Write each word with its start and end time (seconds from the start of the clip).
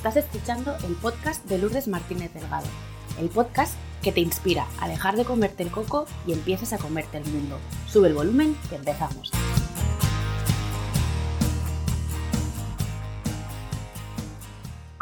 Estás 0.00 0.16
escuchando 0.16 0.74
el 0.88 0.94
podcast 0.94 1.44
de 1.46 1.58
Lourdes 1.58 1.86
Martínez 1.86 2.32
Delgado, 2.32 2.64
el 3.20 3.28
podcast 3.28 3.78
que 4.02 4.12
te 4.12 4.20
inspira 4.20 4.64
a 4.80 4.88
dejar 4.88 5.14
de 5.14 5.26
comerte 5.26 5.62
el 5.62 5.70
coco 5.70 6.06
y 6.26 6.32
empieces 6.32 6.72
a 6.72 6.78
comerte 6.78 7.18
el 7.18 7.26
mundo. 7.26 7.58
Sube 7.84 8.08
el 8.08 8.14
volumen 8.14 8.54
que 8.70 8.76
empezamos. 8.76 9.30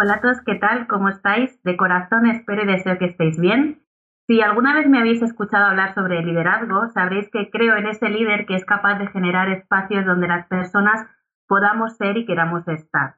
Hola 0.00 0.14
a 0.14 0.20
todos, 0.20 0.38
¿qué 0.44 0.56
tal? 0.56 0.88
¿Cómo 0.88 1.10
estáis? 1.10 1.62
De 1.62 1.76
corazón 1.76 2.26
espero 2.26 2.64
y 2.64 2.66
deseo 2.66 2.98
que 2.98 3.04
estéis 3.04 3.38
bien. 3.38 3.80
Si 4.26 4.40
alguna 4.40 4.74
vez 4.74 4.88
me 4.88 4.98
habéis 4.98 5.22
escuchado 5.22 5.66
hablar 5.66 5.94
sobre 5.94 6.24
liderazgo, 6.24 6.88
sabréis 6.88 7.30
que 7.30 7.50
creo 7.50 7.76
en 7.76 7.86
ese 7.86 8.08
líder 8.08 8.46
que 8.46 8.56
es 8.56 8.64
capaz 8.64 8.98
de 8.98 9.06
generar 9.06 9.48
espacios 9.48 10.04
donde 10.04 10.26
las 10.26 10.48
personas 10.48 11.06
podamos 11.46 11.96
ser 11.96 12.16
y 12.16 12.26
queramos 12.26 12.66
estar. 12.66 13.17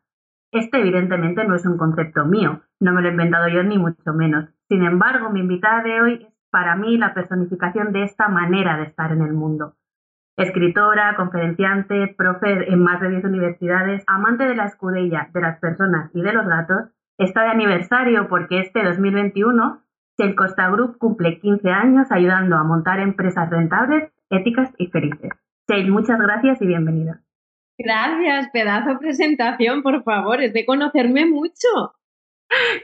Este 0.53 0.81
evidentemente 0.81 1.45
no 1.45 1.55
es 1.55 1.65
un 1.65 1.79
concepto 1.79 2.25
mío, 2.25 2.63
no 2.81 2.93
me 2.93 3.03
lo 3.03 3.09
he 3.09 3.13
inventado 3.13 3.49
yo 3.49 3.63
ni 3.63 3.79
mucho 3.79 4.13
menos. 4.13 4.49
Sin 4.69 4.83
embargo, 4.83 5.31
mi 5.31 5.41
invitada 5.41 5.83
de 5.83 6.01
hoy 6.01 6.27
es 6.27 6.35
para 6.51 6.75
mí 6.75 6.99
la 6.99 7.15
personificación 7.15 7.93
de 7.93 8.03
esta 8.03 8.29
manera 8.29 8.77
de 8.77 8.85
estar 8.85 9.13
en 9.13 9.23
el 9.23 9.33
mundo. 9.33 9.77
Escritora, 10.37 11.15
conferenciante, 11.17 12.15
profe 12.17 12.73
en 12.73 12.83
más 12.83 13.01
de 13.01 13.11
10 13.11 13.25
universidades, 13.25 14.03
amante 14.07 14.47
de 14.47 14.57
la 14.57 14.65
escudella, 14.65 15.29
de 15.33 15.41
las 15.41 15.59
personas 15.61 16.11
y 16.15 16.23
de 16.23 16.33
los 16.33 16.47
gatos, 16.47 16.89
está 17.19 17.43
de 17.43 17.51
aniversario 17.51 18.29
porque 18.29 18.61
este 18.61 18.83
2021 18.83 19.83
el 20.19 20.35
Costa 20.35 20.69
Group 20.71 20.99
cumple 20.99 21.41
15 21.41 21.71
años 21.71 22.11
ayudando 22.11 22.57
a 22.57 22.65
montar 22.65 23.01
empresas 23.01 23.49
rentables, 23.49 24.13
éticas 24.29 24.71
y 24.77 24.89
felices. 24.89 25.31
Shale, 25.69 25.91
muchas 25.91 26.21
gracias 26.21 26.61
y 26.61 26.67
bienvenida. 26.67 27.21
Gracias, 27.83 28.51
pedazo 28.53 28.91
de 28.91 28.99
presentación, 28.99 29.83
por 29.83 30.03
favor, 30.03 30.43
es 30.43 30.53
de 30.53 30.67
conocerme 30.67 31.25
mucho. 31.25 31.95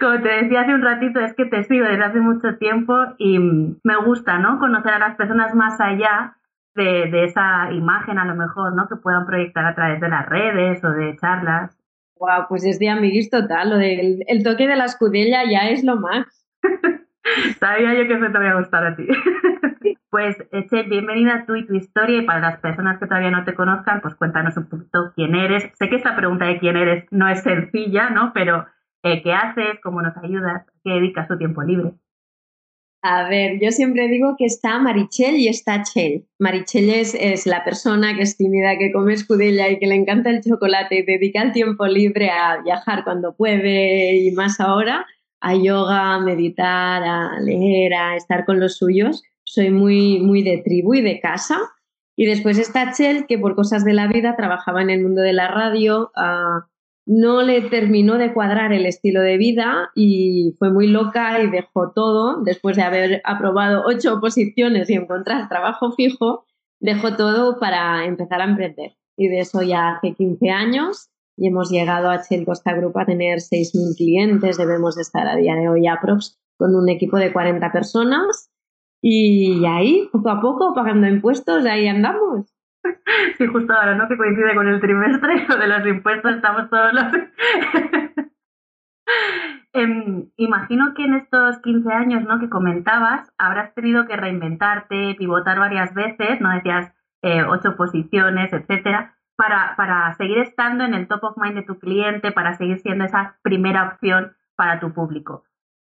Como 0.00 0.22
te 0.22 0.28
decía 0.28 0.62
hace 0.62 0.72
un 0.72 0.80
ratito, 0.80 1.20
es 1.20 1.34
que 1.34 1.44
te 1.44 1.64
sigo 1.64 1.84
desde 1.84 2.04
hace 2.04 2.20
mucho 2.20 2.56
tiempo 2.56 2.94
y 3.18 3.38
me 3.38 3.96
gusta, 4.06 4.38
¿no? 4.38 4.58
Conocer 4.58 4.94
a 4.94 4.98
las 4.98 5.16
personas 5.16 5.54
más 5.54 5.78
allá 5.80 6.36
de, 6.74 7.24
esa 7.24 7.70
imagen, 7.72 8.18
a 8.18 8.24
lo 8.24 8.36
mejor, 8.36 8.74
¿no? 8.74 8.88
Que 8.88 8.96
puedan 8.96 9.26
proyectar 9.26 9.66
a 9.66 9.74
través 9.74 10.00
de 10.00 10.08
las 10.08 10.26
redes 10.30 10.82
o 10.82 10.90
de 10.90 11.14
charlas. 11.20 11.76
Wow, 12.18 12.46
pues 12.48 12.64
es 12.64 12.78
de 12.78 12.88
amiguis 12.88 13.28
total, 13.28 13.70
lo 13.70 13.76
del 13.76 14.24
el 14.26 14.42
toque 14.42 14.66
de 14.66 14.76
la 14.76 14.86
escudella 14.86 15.42
ya 15.44 15.68
es 15.68 15.84
lo 15.84 15.96
más. 15.96 16.26
Sabía 17.60 17.92
yo 17.92 18.08
que 18.08 18.14
eso 18.14 18.32
te 18.32 18.38
voy 18.38 18.46
a 18.46 18.58
gustar 18.58 18.86
a 18.86 18.96
ti. 18.96 19.06
Pues, 20.10 20.36
Eche, 20.52 20.84
bienvenida 20.84 21.44
tú 21.46 21.56
y 21.56 21.66
tu 21.66 21.74
historia. 21.74 22.22
Y 22.22 22.26
para 22.26 22.40
las 22.40 22.60
personas 22.60 22.98
que 22.98 23.06
todavía 23.06 23.30
no 23.30 23.44
te 23.44 23.54
conozcan, 23.54 24.00
pues 24.00 24.14
cuéntanos 24.14 24.56
un 24.56 24.68
poquito 24.68 25.12
quién 25.14 25.34
eres. 25.34 25.64
Sé 25.78 25.88
que 25.88 25.96
esta 25.96 26.16
pregunta 26.16 26.46
de 26.46 26.58
quién 26.58 26.76
eres 26.76 27.04
no 27.10 27.28
es 27.28 27.42
sencilla, 27.42 28.10
¿no? 28.10 28.32
Pero, 28.32 28.66
eh, 29.02 29.22
¿qué 29.22 29.32
haces? 29.32 29.80
¿Cómo 29.82 30.02
nos 30.02 30.16
ayudas? 30.18 30.64
¿Qué 30.84 30.90
dedicas 30.90 31.28
tu 31.28 31.36
tiempo 31.36 31.62
libre? 31.62 31.94
A 33.02 33.28
ver, 33.28 33.60
yo 33.60 33.70
siempre 33.70 34.08
digo 34.08 34.34
que 34.36 34.46
está 34.46 34.78
Marichel 34.78 35.36
y 35.36 35.48
está 35.48 35.82
Chel. 35.82 36.26
Marichel 36.40 36.90
es, 36.90 37.14
es, 37.14 37.46
la 37.46 37.62
persona 37.64 38.16
que 38.16 38.22
es 38.22 38.36
tímida, 38.36 38.78
que 38.78 38.90
come 38.92 39.12
escudella 39.12 39.68
y 39.68 39.78
que 39.78 39.86
le 39.86 39.94
encanta 39.94 40.30
el 40.30 40.42
chocolate 40.42 40.96
y 40.96 41.02
dedica 41.04 41.42
el 41.42 41.52
tiempo 41.52 41.86
libre 41.86 42.30
a 42.30 42.60
viajar 42.62 43.04
cuando 43.04 43.36
puede 43.36 44.16
y 44.16 44.32
más 44.32 44.58
ahora 44.60 45.06
a 45.40 45.54
yoga, 45.54 46.14
a 46.14 46.20
meditar, 46.20 47.02
a 47.04 47.38
leer, 47.38 47.94
a 47.94 48.16
estar 48.16 48.44
con 48.44 48.58
los 48.58 48.78
suyos. 48.78 49.22
Soy 49.46 49.70
muy, 49.70 50.20
muy 50.20 50.42
de 50.42 50.58
tribu 50.58 50.94
y 50.94 51.02
de 51.02 51.20
casa. 51.20 51.58
Y 52.16 52.26
después 52.26 52.58
está 52.58 52.92
Chel, 52.92 53.26
que 53.26 53.38
por 53.38 53.54
cosas 53.54 53.84
de 53.84 53.92
la 53.92 54.08
vida 54.08 54.36
trabajaba 54.36 54.82
en 54.82 54.90
el 54.90 55.02
mundo 55.02 55.22
de 55.22 55.32
la 55.32 55.48
radio, 55.48 56.10
ah, 56.16 56.66
no 57.06 57.42
le 57.42 57.62
terminó 57.62 58.18
de 58.18 58.34
cuadrar 58.34 58.72
el 58.72 58.84
estilo 58.84 59.20
de 59.20 59.36
vida 59.36 59.90
y 59.94 60.56
fue 60.58 60.72
muy 60.72 60.88
loca 60.88 61.40
y 61.40 61.48
dejó 61.48 61.92
todo. 61.92 62.42
Después 62.42 62.76
de 62.76 62.82
haber 62.82 63.22
aprobado 63.24 63.84
ocho 63.86 64.14
oposiciones 64.14 64.90
y 64.90 64.94
encontrar 64.94 65.48
trabajo 65.48 65.92
fijo, 65.92 66.44
dejó 66.80 67.16
todo 67.16 67.60
para 67.60 68.04
empezar 68.06 68.40
a 68.40 68.46
emprender. 68.46 68.96
Y 69.16 69.28
de 69.28 69.40
eso 69.40 69.62
ya 69.62 69.92
hace 69.92 70.14
15 70.14 70.50
años 70.50 71.10
y 71.36 71.46
hemos 71.46 71.70
llegado 71.70 72.10
a 72.10 72.22
Shell 72.22 72.44
Costa 72.44 72.74
Group 72.74 72.98
a 72.98 73.06
tener 73.06 73.38
6.000 73.38 73.96
clientes. 73.96 74.56
Debemos 74.56 74.98
estar 74.98 75.28
a 75.28 75.36
día 75.36 75.54
de 75.54 75.68
hoy 75.68 75.86
aprox 75.86 76.38
con 76.58 76.74
un 76.74 76.88
equipo 76.88 77.18
de 77.18 77.32
40 77.32 77.70
personas 77.70 78.50
y 79.08 79.64
ahí, 79.66 80.08
poco 80.10 80.30
a 80.30 80.40
poco, 80.40 80.74
pagando 80.74 81.06
impuestos, 81.06 81.64
ahí 81.64 81.86
andamos. 81.86 82.52
Sí, 83.38 83.46
justo 83.46 83.72
ahora, 83.72 83.96
¿no? 83.96 84.08
Que 84.08 84.16
coincide 84.16 84.54
con 84.54 84.68
el 84.68 84.80
trimestre 84.80 85.46
de 85.60 85.66
los 85.66 85.86
impuestos, 85.86 86.36
estamos 86.36 86.70
todos 86.70 86.92
los... 86.92 87.04
Em, 89.72 90.30
imagino 90.36 90.94
que 90.94 91.04
en 91.04 91.14
estos 91.14 91.58
15 91.60 91.92
años, 91.92 92.24
¿no? 92.24 92.40
Que 92.40 92.48
comentabas, 92.48 93.30
habrás 93.38 93.74
tenido 93.74 94.06
que 94.06 94.16
reinventarte, 94.16 95.14
pivotar 95.18 95.58
varias 95.58 95.92
veces, 95.94 96.40
¿no? 96.40 96.50
Decías 96.50 96.92
eh, 97.22 97.42
ocho 97.44 97.76
posiciones, 97.76 98.52
etcétera 98.52 99.16
para, 99.36 99.74
para 99.76 100.14
seguir 100.14 100.38
estando 100.38 100.84
en 100.84 100.94
el 100.94 101.06
top 101.08 101.24
of 101.24 101.36
mind 101.36 101.56
de 101.56 101.62
tu 101.62 101.78
cliente, 101.78 102.32
para 102.32 102.54
seguir 102.54 102.78
siendo 102.80 103.04
esa 103.04 103.38
primera 103.42 103.88
opción 103.88 104.34
para 104.56 104.80
tu 104.80 104.92
público. 104.92 105.44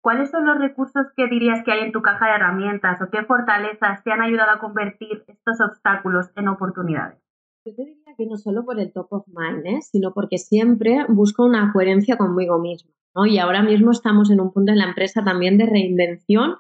¿Cuáles 0.03 0.31
son 0.31 0.45
los 0.45 0.59
recursos 0.59 1.05
que 1.15 1.29
dirías 1.29 1.63
que 1.63 1.71
hay 1.71 1.79
en 1.79 1.93
tu 1.93 2.01
caja 2.01 2.25
de 2.25 2.33
herramientas 2.33 3.01
o 3.01 3.09
qué 3.09 3.23
fortalezas 3.23 4.03
te 4.03 4.11
han 4.11 4.19
ayudado 4.19 4.51
a 4.51 4.59
convertir 4.59 5.23
estos 5.25 5.61
obstáculos 5.65 6.29
en 6.35 6.49
oportunidades? 6.49 7.17
Yo 7.65 7.73
te 7.73 7.85
diría 7.85 8.13
que 8.17 8.25
no 8.25 8.35
solo 8.35 8.65
por 8.65 8.81
el 8.81 8.91
top 8.91 9.07
of 9.11 9.25
mind, 9.27 9.65
¿eh? 9.65 9.81
sino 9.81 10.13
porque 10.13 10.39
siempre 10.39 11.05
busco 11.07 11.45
una 11.45 11.71
coherencia 11.71 12.17
conmigo 12.17 12.59
mismo. 12.59 12.91
¿no? 13.15 13.25
Y 13.25 13.39
ahora 13.39 13.63
mismo 13.63 13.91
estamos 13.91 14.29
en 14.29 14.41
un 14.41 14.51
punto 14.51 14.73
en 14.73 14.79
la 14.79 14.89
empresa 14.89 15.23
también 15.23 15.57
de 15.57 15.67
reinvención, 15.67 16.57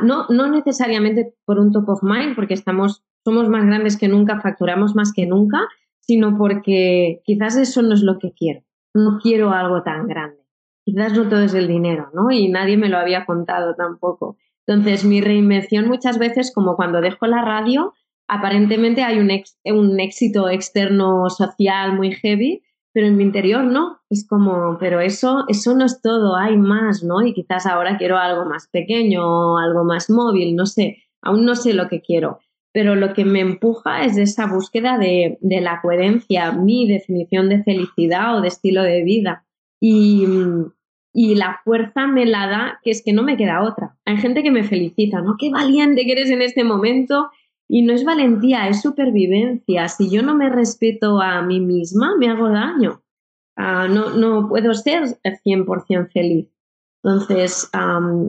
no, 0.00 0.26
no 0.30 0.50
necesariamente 0.50 1.34
por 1.44 1.58
un 1.58 1.72
top 1.72 1.90
of 1.90 2.02
mind, 2.02 2.34
porque 2.34 2.54
estamos, 2.54 3.04
somos 3.22 3.50
más 3.50 3.66
grandes 3.66 3.98
que 3.98 4.08
nunca, 4.08 4.40
facturamos 4.40 4.94
más 4.94 5.12
que 5.12 5.26
nunca, 5.26 5.68
sino 5.98 6.38
porque 6.38 7.20
quizás 7.24 7.58
eso 7.58 7.82
no 7.82 7.92
es 7.92 8.00
lo 8.02 8.18
que 8.18 8.32
quiero. 8.32 8.62
No 8.94 9.18
quiero 9.22 9.50
algo 9.50 9.82
tan 9.82 10.06
grande. 10.06 10.39
Quizás 10.90 11.12
no 11.12 11.28
todo 11.28 11.40
es 11.40 11.54
el 11.54 11.68
dinero, 11.68 12.10
¿no? 12.14 12.30
Y 12.30 12.48
nadie 12.48 12.76
me 12.76 12.88
lo 12.88 12.98
había 12.98 13.24
contado 13.24 13.74
tampoco. 13.74 14.36
Entonces, 14.66 15.04
mi 15.04 15.20
reinvención 15.20 15.88
muchas 15.88 16.18
veces, 16.18 16.52
como 16.52 16.76
cuando 16.76 17.00
dejo 17.00 17.26
la 17.26 17.42
radio, 17.42 17.94
aparentemente 18.26 19.02
hay 19.02 19.18
un, 19.18 19.30
un 19.76 20.00
éxito 20.00 20.48
externo 20.48 21.28
social 21.30 21.94
muy 21.96 22.12
heavy, 22.12 22.62
pero 22.92 23.06
en 23.06 23.16
mi 23.16 23.22
interior 23.22 23.64
no. 23.64 24.00
Es 24.10 24.26
como, 24.26 24.78
pero 24.78 25.00
eso, 25.00 25.44
eso 25.48 25.74
no 25.76 25.84
es 25.84 26.00
todo, 26.02 26.36
hay 26.36 26.56
más, 26.56 27.04
¿no? 27.04 27.22
Y 27.24 27.32
quizás 27.34 27.66
ahora 27.66 27.96
quiero 27.96 28.18
algo 28.18 28.44
más 28.46 28.68
pequeño, 28.68 29.58
algo 29.58 29.84
más 29.84 30.10
móvil, 30.10 30.56
no 30.56 30.66
sé, 30.66 30.98
aún 31.22 31.44
no 31.44 31.54
sé 31.54 31.72
lo 31.72 31.88
que 31.88 32.00
quiero 32.00 32.40
pero 32.72 32.94
lo 32.94 33.14
que 33.14 33.24
me 33.24 33.40
empuja 33.40 34.04
es 34.04 34.16
esa 34.16 34.46
búsqueda 34.46 34.96
de, 34.96 35.38
la 35.40 35.80
coherencia, 35.82 36.52
mi 36.52 36.86
definición 36.86 37.48
de 37.48 37.62
felicidad 37.64 38.36
o 38.36 38.40
de 38.40 38.48
estilo 38.48 38.82
de 38.82 39.02
vida. 39.02 39.44
Y, 39.80 40.24
la 41.12 41.60
fuerza 41.64 42.06
me 42.06 42.26
la 42.26 42.46
da 42.46 42.80
que 42.82 42.90
es 42.90 43.02
que 43.04 43.12
no 43.12 43.22
me 43.22 43.36
queda 43.36 43.62
otra. 43.62 43.96
Hay 44.04 44.16
gente 44.18 44.42
que 44.42 44.50
me 44.50 44.62
felicita, 44.62 45.20
¿no? 45.20 45.36
Qué 45.38 45.50
valiente 45.50 46.04
que 46.04 46.12
eres 46.12 46.30
en 46.30 46.42
este 46.42 46.64
momento. 46.64 47.30
Y 47.68 47.82
no 47.82 47.92
es 47.92 48.04
valentía, 48.04 48.68
es 48.68 48.82
supervivencia. 48.82 49.88
Si 49.88 50.10
yo 50.10 50.22
no 50.22 50.34
me 50.34 50.48
respeto 50.48 51.20
a 51.20 51.40
mí 51.42 51.60
misma, 51.60 52.16
me 52.16 52.28
hago 52.28 52.48
daño. 52.48 53.02
Ah, 53.56 53.86
no, 53.88 54.10
no 54.10 54.48
puedo 54.48 54.74
ser 54.74 55.04
100% 55.22 56.10
feliz. 56.12 56.48
Entonces, 57.02 57.70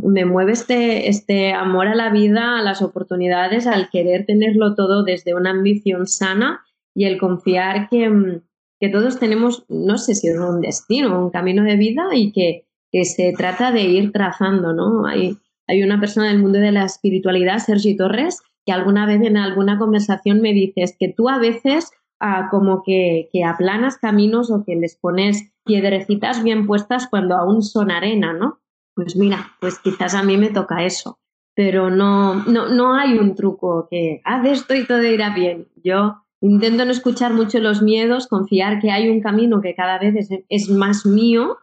me 0.04 0.26
mueve 0.26 0.54
este, 0.54 1.10
este 1.10 1.54
amor 1.54 1.88
a 1.88 1.96
la 1.96 2.10
vida, 2.10 2.58
a 2.58 2.62
las 2.62 2.82
oportunidades, 2.82 3.68
al 3.68 3.90
querer 3.90 4.26
tenerlo 4.26 4.76
todo 4.76 5.04
desde 5.04 5.34
una 5.34 5.50
ambición 5.50 6.08
sana 6.08 6.62
y 6.96 7.06
el 7.06 7.20
confiar 7.20 7.90
que, 7.90 8.42
que 8.80 8.90
todos 8.90 9.20
tenemos, 9.20 9.66
no 9.68 9.98
sé 9.98 10.16
si 10.16 10.30
es 10.30 10.38
un 10.38 10.62
destino, 10.62 11.22
un 11.22 11.32
camino 11.32 11.64
de 11.64 11.76
vida 11.76 12.10
y 12.14 12.32
que, 12.32 12.66
que 12.92 13.06
se 13.06 13.34
trata 13.38 13.72
de 13.72 13.84
ir 13.84 14.12
trazando, 14.12 14.74
¿no? 14.74 15.06
Hay, 15.06 15.38
hay 15.68 15.84
una 15.84 16.00
persona 16.00 16.28
del 16.28 16.40
mundo 16.40 16.60
de 16.60 16.72
la 16.72 16.84
espiritualidad, 16.84 17.60
Sergi 17.60 17.96
Torres, 17.96 18.42
que 18.66 18.72
alguna 18.72 19.06
vez 19.06 19.22
en 19.22 19.38
alguna 19.38 19.78
conversación 19.78 20.42
me 20.42 20.54
dices 20.54 20.96
que 21.00 21.10
tú 21.10 21.30
a 21.30 21.40
veces 21.40 21.92
ah, 22.20 22.48
como 22.52 22.84
que, 22.84 23.30
que 23.32 23.44
aplanas 23.44 23.98
caminos 23.98 24.52
o 24.52 24.64
que 24.66 24.76
les 24.76 24.96
pones 24.96 25.52
piedrecitas 25.64 26.44
bien 26.44 26.68
puestas 26.68 27.08
cuando 27.08 27.36
aún 27.36 27.62
son 27.64 27.92
arena, 27.92 28.34
¿no? 28.34 28.60
Pues 28.96 29.16
mira, 29.16 29.52
pues 29.60 29.80
quizás 29.80 30.16
a 30.16 30.24
mí 30.24 30.38
me 30.38 30.50
toca 30.50 30.84
eso, 30.84 31.20
pero 31.56 31.90
no, 31.90 32.44
no, 32.46 32.70
no 32.70 32.94
hay 32.94 33.18
un 33.18 33.36
truco 33.36 33.88
que 33.90 34.22
haz 34.26 34.46
esto 34.46 34.76
y 34.76 34.86
todo 34.86 35.04
irá 35.04 35.34
bien. 35.34 35.68
Yo 35.84 36.24
intento 36.42 36.86
no 36.86 36.92
escuchar 36.92 37.34
mucho 37.34 37.60
los 37.60 37.82
miedos, 37.82 38.28
confiar 38.28 38.80
que 38.80 38.92
hay 38.92 39.10
un 39.10 39.22
camino 39.22 39.62
que 39.62 39.76
cada 39.76 39.98
vez 39.98 40.30
es, 40.50 40.70
más 40.70 41.06
mío 41.06 41.58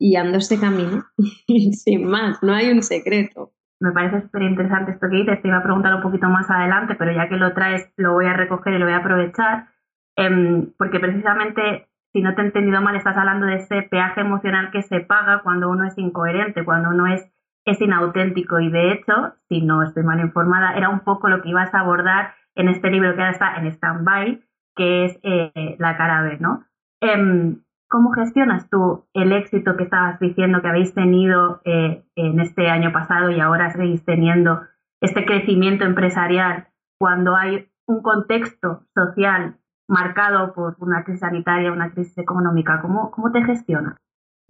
y 0.00 0.16
ando 0.16 0.38
este 0.38 0.58
camino 0.58 1.04
sin 1.46 2.06
más, 2.06 2.42
no 2.42 2.54
hay 2.54 2.70
un 2.70 2.82
secreto. 2.82 3.52
Me 3.78 3.92
parece 3.92 4.22
súper 4.22 4.42
interesante 4.42 4.92
esto 4.92 5.08
que 5.08 5.16
dices, 5.16 5.40
te 5.40 5.48
iba 5.48 5.58
a 5.58 5.62
preguntar 5.62 5.94
un 5.94 6.02
poquito 6.02 6.28
más 6.28 6.50
adelante, 6.50 6.96
pero 6.96 7.12
ya 7.12 7.28
que 7.28 7.36
lo 7.36 7.54
traes 7.54 7.92
lo 7.96 8.14
voy 8.14 8.26
a 8.26 8.32
recoger 8.32 8.74
y 8.74 8.78
lo 8.78 8.86
voy 8.86 8.94
a 8.94 8.98
aprovechar, 8.98 9.68
em, 10.16 10.72
porque 10.76 11.00
precisamente 11.00 11.86
si 12.12 12.22
no 12.22 12.34
te 12.34 12.42
he 12.42 12.44
entendido 12.44 12.80
mal, 12.80 12.96
estás 12.96 13.16
hablando 13.16 13.46
de 13.46 13.56
ese 13.56 13.82
peaje 13.82 14.22
emocional 14.22 14.70
que 14.70 14.82
se 14.82 15.00
paga 15.00 15.42
cuando 15.42 15.70
uno 15.70 15.86
es 15.86 15.96
incoherente, 15.96 16.64
cuando 16.64 16.90
uno 16.90 17.06
es, 17.06 17.24
es 17.64 17.80
inauténtico. 17.80 18.58
Y 18.58 18.70
de 18.70 18.92
hecho, 18.92 19.34
si 19.48 19.62
no 19.62 19.82
estoy 19.82 20.02
mal 20.02 20.18
informada, 20.18 20.74
era 20.74 20.88
un 20.88 21.00
poco 21.00 21.28
lo 21.28 21.40
que 21.40 21.50
ibas 21.50 21.72
a 21.72 21.80
abordar 21.80 22.34
en 22.56 22.68
este 22.68 22.90
libro 22.90 23.14
que 23.14 23.20
ahora 23.20 23.32
está 23.32 23.56
en 23.56 23.66
stand-by, 23.66 24.42
que 24.74 25.04
es 25.04 25.20
eh, 25.22 25.76
la 25.78 25.96
cara 25.96 26.22
B, 26.22 26.38
¿no? 26.40 26.64
Em, 27.00 27.62
¿Cómo 27.90 28.12
gestionas 28.12 28.70
tú 28.70 29.04
el 29.14 29.32
éxito 29.32 29.76
que 29.76 29.82
estabas 29.82 30.20
diciendo 30.20 30.62
que 30.62 30.68
habéis 30.68 30.94
tenido 30.94 31.60
eh, 31.64 32.04
en 32.14 32.38
este 32.38 32.70
año 32.70 32.92
pasado 32.92 33.30
y 33.30 33.40
ahora 33.40 33.70
seguís 33.70 34.04
teniendo 34.04 34.60
este 35.00 35.24
crecimiento 35.24 35.84
empresarial 35.84 36.68
cuando 37.00 37.34
hay 37.34 37.68
un 37.86 38.00
contexto 38.00 38.84
social 38.94 39.56
marcado 39.88 40.54
por 40.54 40.76
una 40.78 41.02
crisis 41.02 41.20
sanitaria, 41.20 41.72
una 41.72 41.90
crisis 41.90 42.16
económica? 42.16 42.80
¿Cómo, 42.80 43.10
cómo 43.10 43.32
te 43.32 43.42
gestionas? 43.42 43.96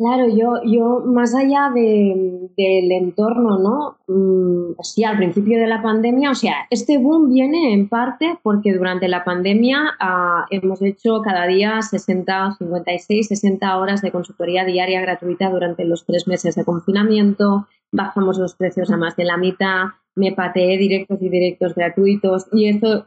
Claro, 0.00 0.28
yo, 0.34 0.62
yo 0.64 1.02
más 1.04 1.34
allá 1.34 1.70
del 1.74 2.90
entorno, 2.90 3.58
¿no? 3.58 3.98
Mm, 4.06 4.72
sí, 4.82 5.04
al 5.04 5.18
principio 5.18 5.58
de 5.58 5.66
la 5.66 5.82
pandemia, 5.82 6.30
o 6.30 6.34
sea, 6.34 6.66
este 6.70 6.96
boom 6.96 7.28
viene 7.28 7.74
en 7.74 7.86
parte 7.86 8.38
porque 8.42 8.72
durante 8.72 9.08
la 9.08 9.24
pandemia 9.24 9.98
ah, 10.00 10.46
hemos 10.48 10.80
hecho 10.80 11.20
cada 11.20 11.46
día 11.46 11.82
60, 11.82 12.56
56, 12.56 13.28
60 13.28 13.76
horas 13.76 14.00
de 14.00 14.10
consultoría 14.10 14.64
diaria 14.64 15.02
gratuita 15.02 15.50
durante 15.50 15.84
los 15.84 16.06
tres 16.06 16.26
meses 16.26 16.54
de 16.54 16.64
confinamiento, 16.64 17.66
bajamos 17.92 18.38
los 18.38 18.54
precios 18.54 18.90
a 18.90 18.96
más 18.96 19.16
de 19.16 19.24
la 19.24 19.36
mitad, 19.36 19.88
me 20.14 20.32
pateé 20.32 20.78
directos 20.78 21.20
y 21.20 21.28
directos 21.28 21.74
gratuitos 21.74 22.46
y 22.52 22.70
eso 22.70 23.04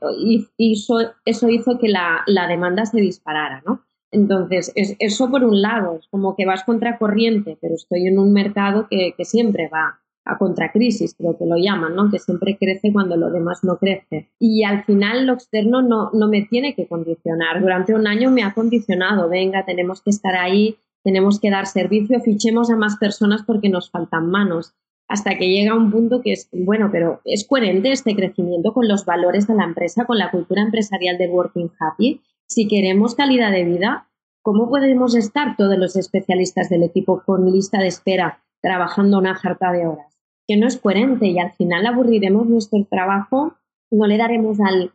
hizo, 0.60 1.00
eso 1.26 1.50
hizo 1.50 1.80
que 1.80 1.88
la, 1.88 2.22
la 2.28 2.46
demanda 2.46 2.86
se 2.86 3.02
disparara, 3.02 3.64
¿no? 3.66 3.82
Entonces, 4.14 4.72
es, 4.76 4.96
eso 5.00 5.30
por 5.30 5.44
un 5.44 5.62
lado, 5.62 5.98
es 6.00 6.08
como 6.08 6.36
que 6.36 6.46
vas 6.46 6.64
contra 6.64 7.00
corriente, 7.00 7.58
pero 7.60 7.74
estoy 7.74 8.06
en 8.06 8.20
un 8.20 8.32
mercado 8.32 8.88
que, 8.88 9.16
siempre 9.26 9.68
va 9.74 10.00
a 10.24 10.38
contracrisis, 10.38 11.16
creo 11.16 11.36
que 11.38 11.46
lo 11.46 11.58
llaman, 11.58 11.96
¿no? 11.96 12.12
Que 12.12 12.20
siempre 12.20 12.56
crece 12.58 12.94
cuando 12.94 13.18
lo 13.18 13.32
demás 13.32 13.64
no 13.64 13.78
crece. 13.78 14.30
Y 14.40 14.64
al 14.64 14.84
final 14.84 15.26
lo 15.26 15.34
externo 15.34 15.82
no, 15.82 16.12
no 16.14 16.28
me 16.30 16.44
tiene 16.44 16.76
que 16.76 16.88
condicionar. 16.88 17.60
Durante 17.60 17.96
un 17.96 18.06
año 18.06 18.30
me 18.30 18.44
ha 18.44 18.54
condicionado, 18.54 19.28
venga, 19.30 19.66
tenemos 19.66 20.04
que 20.04 20.12
estar 20.12 20.36
ahí, 20.36 20.78
tenemos 21.04 21.40
que 21.40 21.50
dar 21.50 21.66
servicio, 21.66 22.22
fichemos 22.22 22.70
a 22.70 22.76
más 22.76 22.98
personas 22.98 23.42
porque 23.44 23.70
nos 23.70 23.90
faltan 23.90 24.30
manos. 24.30 24.74
Hasta 25.08 25.38
que 25.38 25.50
llega 25.50 25.76
un 25.76 25.92
punto 25.92 26.22
que 26.22 26.34
es, 26.34 26.50
bueno, 26.52 26.90
pero 26.92 27.20
¿es 27.26 27.46
coherente 27.48 27.92
este 27.92 28.16
crecimiento 28.16 28.74
con 28.74 28.88
los 28.88 29.06
valores 29.06 29.48
de 29.48 29.56
la 29.56 29.66
empresa, 29.66 30.06
con 30.06 30.20
la 30.20 30.30
cultura 30.30 30.62
empresarial 30.62 31.18
del 31.18 31.32
Working 31.32 31.72
Happy? 31.80 32.22
Si 32.54 32.68
queremos 32.68 33.16
calidad 33.16 33.52
de 33.52 33.64
vida, 33.64 34.08
¿cómo 34.44 34.70
podemos 34.70 35.16
estar 35.16 35.58
todos 35.58 35.78
los 35.78 35.96
especialistas 35.96 36.70
del 36.70 36.84
equipo 36.84 37.24
con 37.26 37.52
lista 37.52 37.80
de 37.80 37.88
espera 37.88 38.44
trabajando 38.62 39.18
una 39.18 39.34
jarta 39.34 39.72
de 39.72 39.88
horas? 39.88 40.20
Que 40.48 40.58
no 40.58 40.68
es 40.68 40.78
coherente 40.78 41.28
y 41.28 41.40
al 41.40 41.52
final 41.54 41.86
aburriremos 41.86 42.48
nuestro 42.48 42.86
trabajo, 42.86 43.56
no 43.92 44.06
le 44.06 44.18
daremos 44.18 44.60
al, 44.60 44.92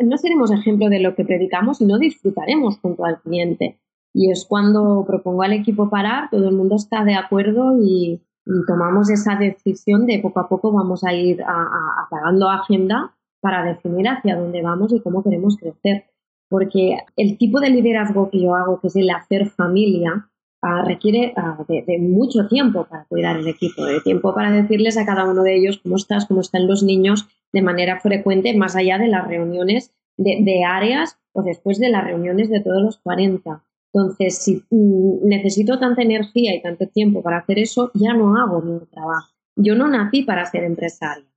no 0.00 0.16
seremos 0.16 0.50
ejemplo 0.52 0.88
de 0.88 1.00
lo 1.00 1.14
que 1.14 1.24
predicamos 1.24 1.80
y 1.80 1.84
no 1.84 1.98
disfrutaremos 1.98 2.78
junto 2.78 3.04
al 3.04 3.20
cliente. 3.20 3.78
Y 4.14 4.30
es 4.30 4.46
cuando 4.46 5.04
propongo 5.06 5.42
al 5.42 5.52
equipo 5.52 5.90
parar, 5.90 6.30
todo 6.30 6.48
el 6.48 6.54
mundo 6.54 6.76
está 6.76 7.04
de 7.04 7.14
acuerdo 7.14 7.78
y, 7.80 8.22
tomamos 8.66 9.08
esa 9.08 9.36
decisión 9.36 10.04
de 10.04 10.18
poco 10.18 10.40
a 10.40 10.48
poco 10.48 10.72
vamos 10.72 11.04
a 11.04 11.14
ir 11.14 11.44
apagando 11.44 12.50
agenda 12.50 13.14
para 13.40 13.62
definir 13.62 14.08
hacia 14.08 14.34
dónde 14.34 14.62
vamos 14.62 14.92
y 14.92 15.00
cómo 15.00 15.22
queremos 15.22 15.56
crecer 15.56 16.06
porque 16.52 16.98
el 17.16 17.38
tipo 17.38 17.60
de 17.60 17.70
liderazgo 17.70 18.28
que 18.28 18.42
yo 18.42 18.54
hago, 18.54 18.78
que 18.78 18.88
es 18.88 18.96
el 18.96 19.08
hacer 19.08 19.48
familia, 19.48 20.28
ah, 20.60 20.84
requiere 20.86 21.32
ah, 21.34 21.64
de, 21.66 21.98
mucho 21.98 22.46
tiempo 22.46 22.86
para 22.88 23.06
cuidar 23.06 23.38
el 23.38 23.48
equipo, 23.48 23.86
de 23.86 24.02
tiempo 24.02 24.34
para 24.34 24.52
decirles 24.52 24.98
a 24.98 25.06
cada 25.06 25.24
uno 25.24 25.42
de 25.44 25.56
ellos 25.56 25.80
cómo 25.82 25.96
estás, 25.96 26.26
cómo 26.26 26.42
están 26.42 26.66
los 26.66 26.82
niños 26.82 27.26
de 27.54 27.62
manera 27.62 28.00
frecuente, 28.00 28.54
más 28.54 28.76
allá 28.76 28.98
de 28.98 29.08
las 29.08 29.26
reuniones 29.26 29.94
de, 30.18 30.62
áreas 30.62 31.18
o 31.32 31.42
después 31.42 31.78
de 31.78 31.88
las 31.88 32.04
reuniones 32.04 32.50
de 32.50 32.60
todos 32.60 32.82
los 32.82 32.98
40. 32.98 33.64
Entonces, 33.94 34.36
si 34.36 34.62
mm, 34.68 35.26
necesito 35.26 35.78
tanta 35.78 36.02
energía 36.02 36.54
y 36.54 36.60
tanto 36.60 36.86
tiempo 36.86 37.22
para 37.22 37.38
hacer 37.38 37.58
eso, 37.58 37.90
ya 37.94 38.12
no 38.12 38.36
hago 38.36 38.60
mi 38.60 38.78
trabajo. 38.90 39.32
Yo 39.56 39.74
no 39.74 39.88
nací 39.88 40.22
para 40.22 40.44
ser 40.44 40.64
empresaria. 40.64 41.31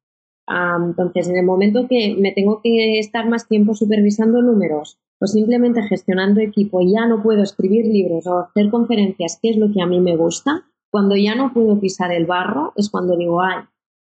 Entonces, 0.48 1.28
en 1.28 1.38
el 1.38 1.46
momento 1.46 1.88
que 1.88 2.16
me 2.20 2.32
tengo 2.32 2.62
que 2.62 3.00
estar 3.00 3.28
más 3.28 3.48
tiempo 3.48 3.74
supervisando 3.74 4.42
números 4.42 5.00
o 5.20 5.28
simplemente 5.28 5.82
gestionando 5.84 6.42
equipo 6.42 6.82
ya 6.82 7.08
no 7.08 7.24
puedo 7.24 7.42
escribir 7.42 7.86
libros 7.86 8.28
o 8.28 8.40
hacer 8.40 8.70
conferencias, 8.70 9.40
que 9.42 9.50
es 9.50 9.58
lo 9.58 9.72
que 9.72 9.82
a 9.82 9.88
mí 9.88 10.00
me 10.00 10.16
gusta, 10.16 10.66
cuando 10.92 11.16
ya 11.16 11.36
no 11.36 11.52
puedo 11.54 11.80
pisar 11.80 12.12
el 12.12 12.26
barro 12.26 12.74
es 12.76 12.90
cuando 12.90 13.18
digo, 13.18 13.42
ay, 13.42 13.64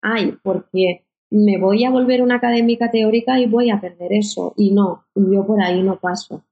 ay, 0.03 0.35
porque 0.43 1.05
me 1.31 1.59
voy 1.59 1.85
a 1.85 1.91
volver 1.91 2.23
una 2.23 2.37
académica 2.37 2.91
teórica 2.91 3.39
y 3.41 3.47
voy 3.47 3.71
a 3.71 3.81
perder 3.81 4.13
eso. 4.13 4.55
Y 4.57 4.73
no, 4.73 5.05
yo 5.15 5.47
por 5.47 5.61
ahí 5.61 5.83
no 5.83 5.99
paso. 5.99 6.45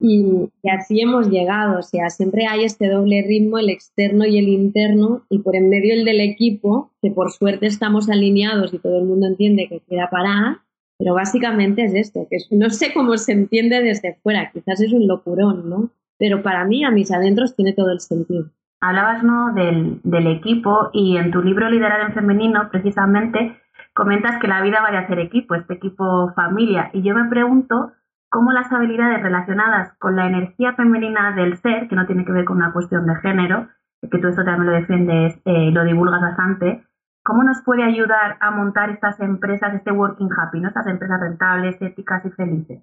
Y, 0.00 0.50
así 0.70 1.00
hemos 1.00 1.30
llegado, 1.30 1.78
o 1.78 1.82
sea, 1.82 2.10
siempre 2.10 2.46
hay 2.46 2.64
este 2.64 2.88
doble 2.88 3.24
ritmo, 3.26 3.58
el 3.58 3.70
externo 3.70 4.24
y 4.26 4.38
el 4.38 4.48
interno, 4.48 5.22
y 5.30 5.38
por 5.38 5.56
en 5.56 5.70
medio 5.70 5.94
el 5.94 6.04
del 6.04 6.20
equipo, 6.20 6.90
que 7.00 7.10
por 7.10 7.30
suerte 7.30 7.66
estamos 7.66 8.10
alineados 8.10 8.74
y 8.74 8.78
todo 8.78 8.98
el 8.98 9.06
mundo 9.06 9.26
entiende 9.26 9.68
que 9.68 9.80
queda 9.80 10.10
parar, 10.10 10.58
pero 10.98 11.14
básicamente 11.14 11.84
es 11.84 11.94
esto, 11.94 12.26
que 12.28 12.38
no 12.50 12.70
sé 12.70 12.92
cómo 12.92 13.16
se 13.16 13.32
entiende 13.32 13.82
desde 13.82 14.14
fuera, 14.22 14.50
quizás 14.52 14.80
es 14.80 14.92
un 14.92 15.06
locurón, 15.06 15.68
¿no? 15.68 15.90
Pero 16.18 16.42
para 16.42 16.64
mí, 16.64 16.84
a 16.84 16.90
mis 16.90 17.10
adentros, 17.10 17.56
tiene 17.56 17.72
todo 17.72 17.90
el 17.90 18.00
sentido. 18.00 18.50
Hablabas 18.80 19.24
¿no? 19.24 19.54
del, 19.54 20.00
del 20.04 20.26
equipo 20.26 20.90
y 20.92 21.16
en 21.16 21.30
tu 21.30 21.42
libro 21.42 21.70
Liderar 21.70 22.02
en 22.02 22.14
Femenino, 22.14 22.68
precisamente, 22.70 23.56
comentas 23.94 24.40
que 24.40 24.48
la 24.48 24.60
vida 24.60 24.80
va 24.80 24.96
a 24.96 25.06
ser 25.06 25.18
equipo, 25.20 25.54
este 25.54 25.74
equipo 25.74 26.32
familia. 26.34 26.90
Y 26.92 27.02
yo 27.02 27.14
me 27.14 27.28
pregunto 27.28 27.92
cómo 28.34 28.50
las 28.50 28.72
habilidades 28.72 29.22
relacionadas 29.22 29.96
con 30.00 30.16
la 30.16 30.26
energía 30.26 30.72
femenina 30.72 31.30
del 31.36 31.56
ser, 31.58 31.86
que 31.86 31.94
no 31.94 32.04
tiene 32.04 32.24
que 32.24 32.32
ver 32.32 32.44
con 32.44 32.56
una 32.56 32.72
cuestión 32.72 33.06
de 33.06 33.14
género, 33.20 33.68
que 34.10 34.18
tú 34.18 34.26
esto 34.26 34.44
también 34.44 34.66
lo 34.66 34.72
defiendes, 34.72 35.40
eh, 35.44 35.70
lo 35.70 35.84
divulgas 35.84 36.20
bastante, 36.20 36.84
¿Cómo 37.26 37.42
nos 37.42 37.62
puede 37.62 37.82
ayudar 37.82 38.36
a 38.40 38.50
montar 38.50 38.90
estas 38.90 39.18
empresas, 39.18 39.72
este 39.72 39.90
working 39.90 40.28
happy, 40.36 40.60
¿no? 40.60 40.68
estas 40.68 40.86
empresas 40.88 41.18
rentables, 41.18 41.80
éticas 41.80 42.22
y 42.26 42.30
felices? 42.30 42.82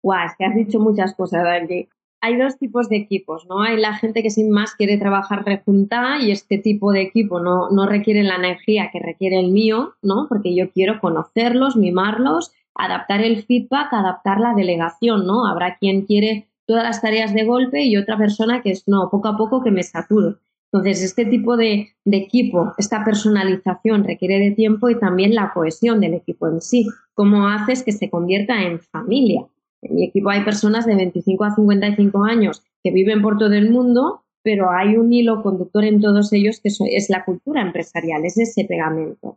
Guau, 0.00 0.26
es 0.26 0.36
que 0.38 0.44
has 0.44 0.54
dicho 0.54 0.78
muchas 0.78 1.12
cosas, 1.16 1.42
Dani. 1.42 1.88
Hay 2.20 2.36
dos 2.36 2.56
tipos 2.56 2.88
de 2.88 2.98
equipos, 2.98 3.44
¿no? 3.48 3.62
Hay 3.62 3.80
la 3.80 3.94
gente 3.94 4.22
que 4.22 4.30
sin 4.30 4.52
más 4.52 4.76
quiere 4.76 4.96
trabajar 4.96 5.44
rejuntada 5.44 6.18
y 6.18 6.30
este 6.30 6.58
tipo 6.58 6.92
de 6.92 7.02
equipo 7.02 7.40
no, 7.40 7.68
no 7.70 7.86
requiere 7.86 8.22
la 8.22 8.36
energía 8.36 8.90
que 8.92 9.00
requiere 9.00 9.40
el 9.40 9.50
mío, 9.50 9.94
¿no? 10.02 10.26
Porque 10.28 10.54
yo 10.54 10.70
quiero 10.70 11.00
conocerlos, 11.00 11.76
mimarlos, 11.76 12.52
adaptar 12.74 13.22
el 13.22 13.42
feedback, 13.44 13.92
adaptar 13.92 14.40
la 14.40 14.54
delegación, 14.54 15.26
¿no? 15.26 15.46
Habrá 15.46 15.76
quien 15.78 16.02
quiere 16.02 16.48
todas 16.66 16.84
las 16.84 17.02
tareas 17.02 17.34
de 17.34 17.44
golpe 17.44 17.84
y 17.84 17.96
otra 17.96 18.16
persona 18.16 18.62
que 18.62 18.70
es, 18.70 18.84
no, 18.86 19.08
poco 19.10 19.28
a 19.28 19.36
poco 19.36 19.62
que 19.62 19.70
me 19.70 19.82
saturo. 19.82 20.38
Entonces, 20.72 21.02
este 21.02 21.26
tipo 21.26 21.58
de, 21.58 21.90
equipo, 22.06 22.72
esta 22.78 23.04
personalización 23.04 24.04
requiere 24.04 24.38
de 24.38 24.52
tiempo 24.52 24.88
y 24.88 24.98
también 24.98 25.34
la 25.34 25.52
cohesión 25.52 26.00
del 26.00 26.14
equipo 26.14 26.48
en 26.48 26.62
sí. 26.62 26.86
¿Cómo 27.12 27.46
haces 27.46 27.82
que 27.82 27.92
se 27.92 28.08
convierta 28.08 28.62
en 28.62 28.80
familia? 28.80 29.44
En 29.82 29.96
mi 29.96 30.04
equipo 30.04 30.30
hay 30.30 30.44
personas 30.44 30.86
de 30.86 30.94
25 30.94 31.44
a 31.44 31.54
55 31.54 32.24
años 32.24 32.62
que 32.82 32.90
viven 32.90 33.20
por 33.20 33.36
todo 33.36 33.52
el 33.52 33.70
mundo, 33.70 34.22
pero 34.42 34.70
hay 34.70 34.96
un 34.96 35.12
hilo 35.12 35.42
conductor 35.42 35.84
en 35.84 36.00
todos 36.00 36.32
ellos 36.32 36.58
que 36.60 36.70
es 36.70 37.10
la 37.10 37.24
cultura 37.26 37.60
empresarial, 37.60 38.24
es 38.24 38.38
ese 38.38 38.64
pegamento. 38.64 39.36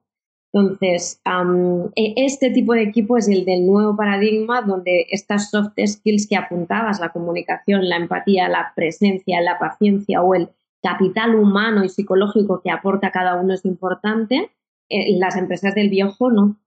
Entonces, 0.56 1.22
e, 1.98 2.14
este 2.16 2.50
tipo 2.50 2.74
de 2.74 2.84
equipo 2.84 3.18
es 3.18 3.28
el 3.28 3.44
del 3.44 3.68
nuevo 3.68 3.98
paradigma 3.98 4.62
donde 4.62 5.06
estas 5.10 5.50
soft 5.50 5.74
skills 5.86 6.28
que 6.28 6.38
apuntabas, 6.38 7.02
la 7.02 7.10
comunicación, 7.10 7.90
la 7.90 7.98
empatía, 7.98 8.48
la 8.48 8.72
presencia, 8.74 9.42
la 9.42 9.60
paciencia 9.60 10.22
o 10.22 10.34
el 10.34 10.48
capital 10.82 11.36
humano 11.36 11.84
y 11.84 11.90
psicológico 11.90 12.62
que 12.64 12.72
aporta 12.72 13.12
cada 13.12 13.36
uno 13.36 13.54
es 13.54 13.66
importante, 13.66 14.50
eh, 14.90 15.18
las 15.18 15.36
empresas 15.36 15.76
del 15.76 15.90
viejo 15.90 16.32
no. 16.32 16.58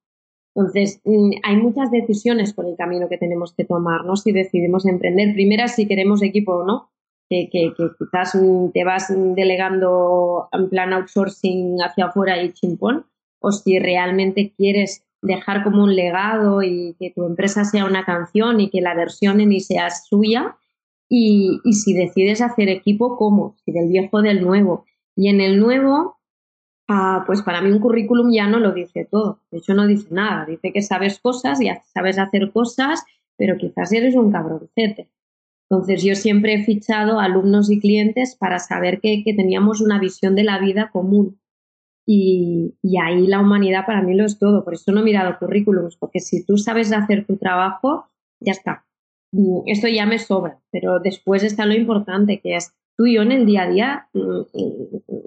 Entonces, 0.55 1.01
mm, 1.05 1.31
hay 1.43 1.57
muchas 1.57 1.91
decisiones 1.91 2.53
por 2.53 2.67
el 2.67 2.77
camino 2.77 3.09
que 3.09 3.17
tenemos 3.17 3.55
que 3.55 3.65
tomar, 3.65 4.05
¿no? 4.05 4.17
Si 4.17 4.33
decidimos 4.33 4.85
emprender, 4.85 5.33
primera, 5.33 5.67
si 5.67 5.87
queremos 5.89 6.23
equipo 6.23 6.57
o 6.57 6.65
no, 6.67 6.91
que, 7.31 7.49
que, 7.51 7.73
quizás 7.99 8.35
mm, 8.35 8.69
te 8.73 8.85
vas 8.85 9.07
delegando 9.35 10.49
en 10.53 10.69
plan 10.69 10.93
outsourcing 10.93 11.79
hacia 11.81 12.07
afuera 12.07 12.43
y 12.43 12.53
chimpón, 12.53 13.07
o 13.41 13.53
si 13.53 13.79
realmente 13.79 14.53
quieres 14.57 15.05
dejar 15.23 15.65
como 15.65 15.83
un 15.85 15.97
legado 15.97 16.63
y 16.63 16.97
que 16.99 17.11
tu 17.11 17.25
empresa 17.25 17.65
sea 17.65 17.85
una 17.85 18.05
canción 18.05 18.61
y 18.61 18.71
que 18.71 18.81
la 18.81 18.95
versión 18.95 19.39
ni 19.39 19.61
sea 19.61 19.91
suya, 19.91 20.57
y, 21.09 21.61
si 21.73 21.95
decides 21.95 22.43
hacer 22.43 22.69
equipo, 22.69 23.17
¿cómo? 23.17 23.57
Si 23.65 23.73
del 23.73 23.89
viejo 23.89 24.21
del 24.21 24.43
nuevo. 24.43 24.85
Y 25.17 25.29
en 25.29 25.41
el 25.41 25.59
nuevo, 25.59 26.19
ah, 26.87 27.25
pues 27.27 27.43
para 27.43 27.63
mí 27.63 27.71
un 27.71 27.81
currículum 27.81 28.31
ya 28.31 28.47
no 28.47 28.59
lo 28.59 28.73
dice 28.73 29.09
todo. 29.11 29.41
De 29.51 29.59
hecho, 29.59 29.75
no 29.75 29.87
dice 29.87 30.09
nada. 30.11 30.45
Dice 30.45 30.73
que 30.73 30.83
sabes 30.83 31.19
cosas 31.19 31.61
y 31.61 31.69
sabes 31.95 32.19
hacer 32.19 32.53
cosas, 32.53 33.05
pero 33.37 33.57
quizás 33.57 33.93
eres 33.93 34.15
un 34.15 34.31
cabroncete. 34.31 35.09
Entonces 35.71 36.03
yo 36.03 36.15
siempre 36.15 36.55
he 36.55 36.65
fichado 36.65 37.21
alumnos 37.21 37.71
y 37.71 37.79
clientes 37.79 38.37
para 38.37 38.59
saber 38.59 39.01
que, 39.01 39.23
teníamos 39.37 39.81
una 39.81 39.99
visión 39.99 40.35
de 40.35 40.45
la 40.45 40.59
vida 40.59 40.91
común. 40.91 41.41
Y, 42.11 42.75
ahí 43.03 43.27
la 43.27 43.39
humanidad 43.39 43.85
para 43.85 44.01
mí 44.01 44.15
lo 44.15 44.25
es 44.25 44.39
todo. 44.39 44.65
Por 44.65 44.73
eso 44.73 44.93
no 44.93 45.01
he 45.01 45.05
mirado 45.05 45.39
currículums, 45.39 45.97
porque 45.97 46.21
si 46.21 46.43
tú 46.43 46.57
sabes 46.57 46.91
hacer 46.91 47.27
tu 47.27 47.37
trabajo, 47.37 48.07
ya 48.41 48.53
está. 48.53 48.87
Mm, 49.33 49.61
esto 49.67 49.89
ya 49.89 50.07
me 50.07 50.19
sobra, 50.19 50.59
pero 50.71 51.01
después 51.01 51.43
está 51.43 51.67
lo 51.67 51.75
importante, 51.75 52.41
que 52.41 52.57
es 52.57 52.73
tú 52.97 53.05
y 53.05 53.17
yo 53.17 53.23
en 53.23 53.33
el 53.33 53.45
día 53.45 53.65
a 53.65 53.69
día 53.69 54.09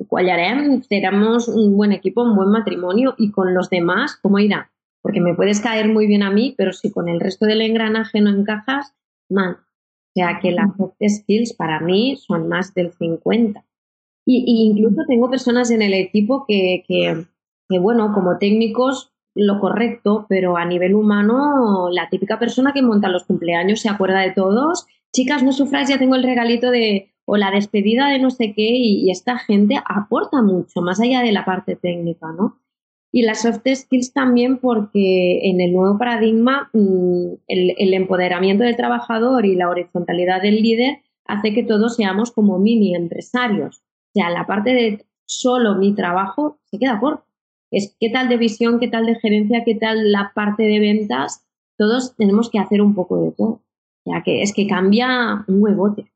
cuallaremos, 0.07 0.79
mm, 0.79 0.81
seremos 0.81 1.47
un 1.47 1.77
buen 1.77 1.91
equipo, 1.91 2.23
un 2.23 2.35
buen 2.35 2.49
matrimonio 2.49 3.13
y 3.15 3.29
con 3.29 3.53
los 3.53 3.69
demás, 3.69 4.17
¿cómo 4.19 4.39
irá? 4.39 4.71
Porque 5.03 5.21
me 5.21 5.35
puedes 5.35 5.61
caer 5.61 5.87
muy 5.87 6.07
bien 6.07 6.23
a 6.23 6.31
mí, 6.31 6.55
pero 6.57 6.73
si 6.73 6.91
con 6.91 7.09
el 7.09 7.19
resto 7.19 7.45
del 7.45 7.61
engranaje 7.61 8.21
no 8.21 8.31
encajas, 8.31 8.95
mal. 9.29 9.51
O 9.53 10.13
sea 10.15 10.39
que 10.41 10.51
las 10.51 10.75
soft 10.77 10.95
skills 11.07 11.53
para 11.53 11.79
mí 11.79 12.17
son 12.17 12.49
más 12.49 12.73
del 12.73 12.91
50. 12.91 13.63
Y, 14.33 14.69
incluso 14.69 15.01
tengo 15.07 15.29
personas 15.29 15.71
en 15.71 15.81
el 15.81 15.93
equipo 15.93 16.45
que, 16.47 16.83
que, 16.87 17.79
bueno, 17.79 18.13
como 18.13 18.37
técnicos, 18.37 19.11
lo 19.33 19.59
correcto, 19.59 20.25
pero 20.29 20.57
a 20.57 20.65
nivel 20.65 20.95
humano, 20.95 21.89
la 21.91 22.09
típica 22.09 22.37
persona 22.37 22.73
que 22.73 22.81
monta 22.81 23.09
los 23.09 23.23
cumpleaños 23.23 23.81
se 23.81 23.89
acuerda 23.89 24.19
de 24.19 24.31
todos. 24.31 24.85
Chicas, 25.13 25.43
no 25.43 25.51
sufráis, 25.51 25.89
ya 25.89 25.99
tengo 25.99 26.15
el 26.15 26.23
regalito 26.23 26.71
de, 26.71 27.11
o 27.25 27.37
la 27.37 27.51
despedida 27.51 28.09
de 28.09 28.19
no 28.19 28.29
sé 28.29 28.53
qué, 28.53 28.69
y, 28.69 29.05
y 29.05 29.11
esta 29.11 29.37
gente 29.37 29.81
aporta 29.85 30.41
mucho, 30.41 30.81
más 30.81 30.99
allá 30.99 31.21
de 31.21 31.31
la 31.31 31.45
parte 31.45 31.75
técnica, 31.75 32.27
¿no? 32.31 32.61
Y 33.11 33.23
las 33.23 33.41
soft 33.41 33.67
skills 33.67 34.13
también 34.13 34.57
porque 34.57 35.49
en 35.49 35.59
el 35.59 35.73
nuevo 35.73 35.97
paradigma 35.97 36.69
mm, 36.71 37.33
el, 37.47 37.93
empoderamiento 37.93 38.63
del 38.63 38.77
trabajador 38.77 39.45
y 39.45 39.55
la 39.55 39.69
horizontalidad 39.69 40.41
del 40.41 40.61
líder 40.61 40.99
hace 41.25 41.53
que 41.53 41.63
todos 41.63 41.97
seamos 41.97 42.31
como 42.31 42.57
mini 42.57 42.95
empresarios. 42.95 43.83
O 44.13 44.19
sea, 44.19 44.29
la 44.29 44.45
parte 44.45 44.71
de 44.71 45.05
solo 45.25 45.75
mi 45.75 45.93
trabajo 45.93 46.59
se 46.65 46.79
queda 46.79 46.99
corto. 46.99 47.25
Es 47.71 47.95
qué 47.99 48.09
tal 48.09 48.27
de 48.27 48.37
visión, 48.37 48.79
qué 48.79 48.89
tal 48.89 49.05
de 49.05 49.15
gerencia, 49.15 49.63
qué 49.65 49.75
tal 49.75 50.11
la 50.11 50.31
parte 50.33 50.63
de 50.63 50.79
ventas. 50.79 51.47
Todos 51.77 52.15
tenemos 52.17 52.49
que 52.49 52.59
hacer 52.59 52.81
un 52.81 52.93
poco 52.93 53.23
de 53.23 53.31
todo. 53.31 53.61
Sea, 54.03 54.23
que 54.23 54.41
es 54.41 54.53
que 54.53 54.67
cambia 54.67 55.45
un 55.47 55.63
huevote. 55.63 56.11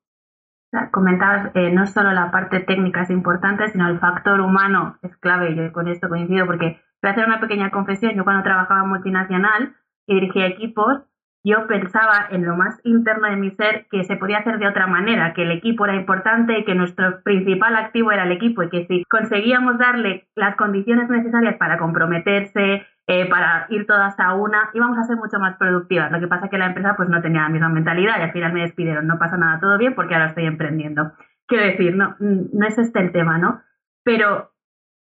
Comentabas, 0.92 1.56
eh, 1.56 1.72
no 1.72 1.88
solo 1.88 2.12
la 2.12 2.32
parte 2.32 2.60
técnica 2.60 3.04
es 3.04 3.10
importante, 3.10 3.72
sino 3.72 3.88
el 3.88 4.00
factor 4.00 4.42
humano 4.42 4.98
es 5.04 5.16
clave. 5.18 5.56
Yo 5.56 5.72
con 5.72 5.88
esto 5.88 6.10
coincido 6.10 6.46
porque 6.46 6.82
Voy 7.06 7.10
a 7.10 7.12
hacer 7.12 7.28
una 7.28 7.40
pequeña 7.40 7.70
confesión. 7.70 8.16
Yo 8.16 8.24
cuando 8.24 8.42
trabajaba 8.42 8.82
en 8.82 8.90
multinacional 8.90 9.76
y 10.08 10.16
dirigía 10.16 10.48
equipos, 10.48 11.04
yo 11.46 11.68
pensaba 11.68 12.28
en 12.32 12.44
lo 12.44 12.58
más 12.58 12.82
interno 12.84 13.30
de 13.30 13.36
mi 13.36 13.52
ser 13.52 13.86
que 13.92 14.04
se 14.04 14.16
podía 14.16 14.40
hacer 14.40 14.58
de 14.58 14.68
otra 14.68 14.88
manera, 14.88 15.34
que 15.36 15.44
el 15.44 15.52
equipo 15.52 15.86
era 15.86 15.96
importante 15.96 16.58
y 16.58 16.66
que 16.66 16.74
nuestro 16.74 17.22
principal 17.22 17.76
activo 17.76 18.12
era 18.12 18.24
el 18.24 18.32
equipo 18.32 18.64
y 18.64 18.70
que 18.70 18.88
si 18.88 19.04
conseguíamos 19.06 19.78
darle 19.78 20.28
las 20.36 20.56
condiciones 20.56 21.08
necesarias 21.08 21.56
para 21.58 21.78
comprometerse, 21.78 22.88
eh, 23.06 23.30
para 23.30 23.68
ir 23.70 23.86
todas 23.86 24.20
a 24.20 24.34
una, 24.34 24.72
íbamos 24.74 24.98
a 24.98 25.04
ser 25.04 25.18
mucho 25.18 25.38
más 25.38 25.56
productivas. 25.58 26.12
Lo 26.12 26.20
que 26.20 26.28
pasa 26.28 26.46
es 26.46 26.52
que 26.52 26.58
la 26.58 26.66
empresa 26.66 26.96
pues 26.98 27.10
no 27.10 27.22
tenía 27.22 27.44
la 27.44 27.50
misma 27.50 27.70
mentalidad 27.70 28.18
y 28.18 28.24
al 28.24 28.32
final 28.32 28.52
me 28.52 28.62
despidieron. 28.62 29.06
No 29.06 29.20
pasa 29.20 29.38
nada, 29.38 29.60
todo 29.60 29.78
bien 29.78 29.94
porque 29.94 30.16
ahora 30.16 30.30
estoy 30.30 30.46
emprendiendo. 30.46 31.12
Quiero 31.46 31.66
decir, 31.66 31.96
no, 31.96 32.16
no 32.20 32.66
es 32.66 32.76
este 32.80 33.00
el 33.02 33.12
tema, 33.12 33.38
¿no? 33.38 33.62
Pero 34.04 34.50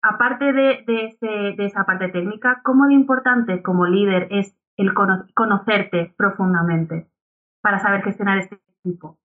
aparte 0.01 0.53
de, 0.53 0.83
de, 0.87 1.65
esa 1.65 1.83
parte 1.83 2.09
técnica, 2.09 2.61
¿cómo 2.63 2.87
de 2.87 2.95
importante 2.95 3.61
como 3.61 3.85
líder 3.85 4.27
es 4.31 4.55
el 4.81 4.93
conocerte 5.33 6.13
profundamente 6.17 7.07
para 7.61 7.79
saber 7.79 8.01
gestionar 8.03 8.39
este 8.39 8.59
equipo? 8.83 9.17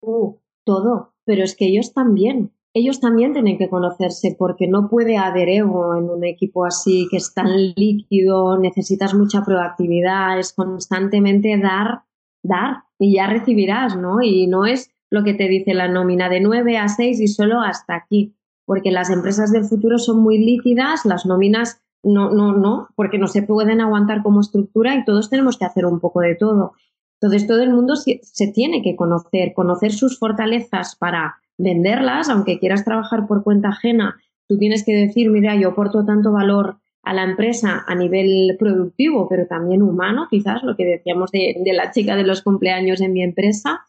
Uh, 0.00 0.36
todo, 0.64 1.14
pero 1.24 1.42
es 1.42 1.56
que 1.56 1.66
ellos 1.66 1.92
también, 1.92 2.52
ellos 2.74 3.00
también 3.00 3.32
tienen 3.32 3.58
que 3.58 3.68
conocerse 3.68 4.36
porque 4.38 4.68
no 4.68 4.88
puede 4.88 5.16
haber 5.16 5.48
ego 5.48 5.96
en 5.96 6.10
un 6.10 6.24
equipo 6.24 6.64
así 6.64 7.08
que 7.10 7.16
es 7.16 7.34
tan 7.34 7.48
líquido, 7.74 8.58
necesitas 8.58 9.14
mucha 9.14 9.44
proactividad, 9.44 10.38
es 10.38 10.52
constantemente 10.52 11.58
dar, 11.58 12.02
dar 12.42 12.84
y 12.98 13.14
ya 13.16 13.26
recibirás, 13.26 13.96
¿no? 13.96 14.22
Y 14.22 14.46
no 14.46 14.66
es 14.66 14.92
lo 15.10 15.24
que 15.24 15.34
te 15.34 15.48
dice 15.48 15.74
la 15.74 15.88
nómina 15.88 16.28
de 16.28 16.40
9 16.40 16.78
a 16.78 16.88
6 16.88 17.20
y 17.20 17.28
solo 17.28 17.60
hasta 17.60 17.94
aquí 17.94 18.34
porque 18.68 18.90
las 18.90 19.08
empresas 19.08 19.50
del 19.50 19.64
futuro 19.64 19.96
son 19.96 20.20
muy 20.20 20.36
líquidas, 20.36 21.06
las 21.06 21.24
nóminas 21.24 21.80
no, 22.02 22.30
no, 22.30 22.52
no, 22.52 22.88
porque 22.94 23.18
no 23.18 23.26
se 23.26 23.42
pueden 23.42 23.80
aguantar 23.80 24.22
como 24.22 24.40
estructura 24.40 24.94
y 24.94 25.04
todos 25.04 25.30
tenemos 25.30 25.58
que 25.58 25.64
hacer 25.64 25.86
un 25.86 26.00
poco 26.00 26.20
de 26.20 26.34
todo. 26.34 26.72
Entonces 27.20 27.46
todo 27.46 27.62
el 27.62 27.70
mundo 27.70 27.96
se, 27.96 28.20
tiene 28.52 28.82
que 28.82 28.94
conocer, 28.94 29.52
conocer 29.54 29.92
sus 29.92 30.18
fortalezas 30.18 30.96
para 30.96 31.36
venderlas, 31.56 32.28
aunque 32.28 32.58
quieras 32.58 32.84
trabajar 32.84 33.26
por 33.26 33.42
cuenta 33.42 33.70
ajena, 33.70 34.16
tú 34.46 34.56
tienes 34.56 34.84
que 34.84 34.92
decir, 34.92 35.30
mira, 35.30 35.56
yo 35.56 35.70
aporto 35.70 36.04
tanto 36.04 36.32
valor 36.32 36.76
a 37.02 37.14
la 37.14 37.24
empresa 37.24 37.84
a 37.86 37.94
nivel 37.94 38.56
productivo, 38.58 39.28
pero 39.28 39.46
también 39.46 39.82
humano, 39.82 40.28
quizás 40.30 40.62
lo 40.62 40.76
que 40.76 40.84
decíamos 40.84 41.32
de, 41.32 41.56
la 41.74 41.90
chica 41.90 42.14
de 42.14 42.24
los 42.24 42.42
cumpleaños 42.42 43.00
en 43.00 43.12
mi 43.12 43.22
empresa. 43.22 43.80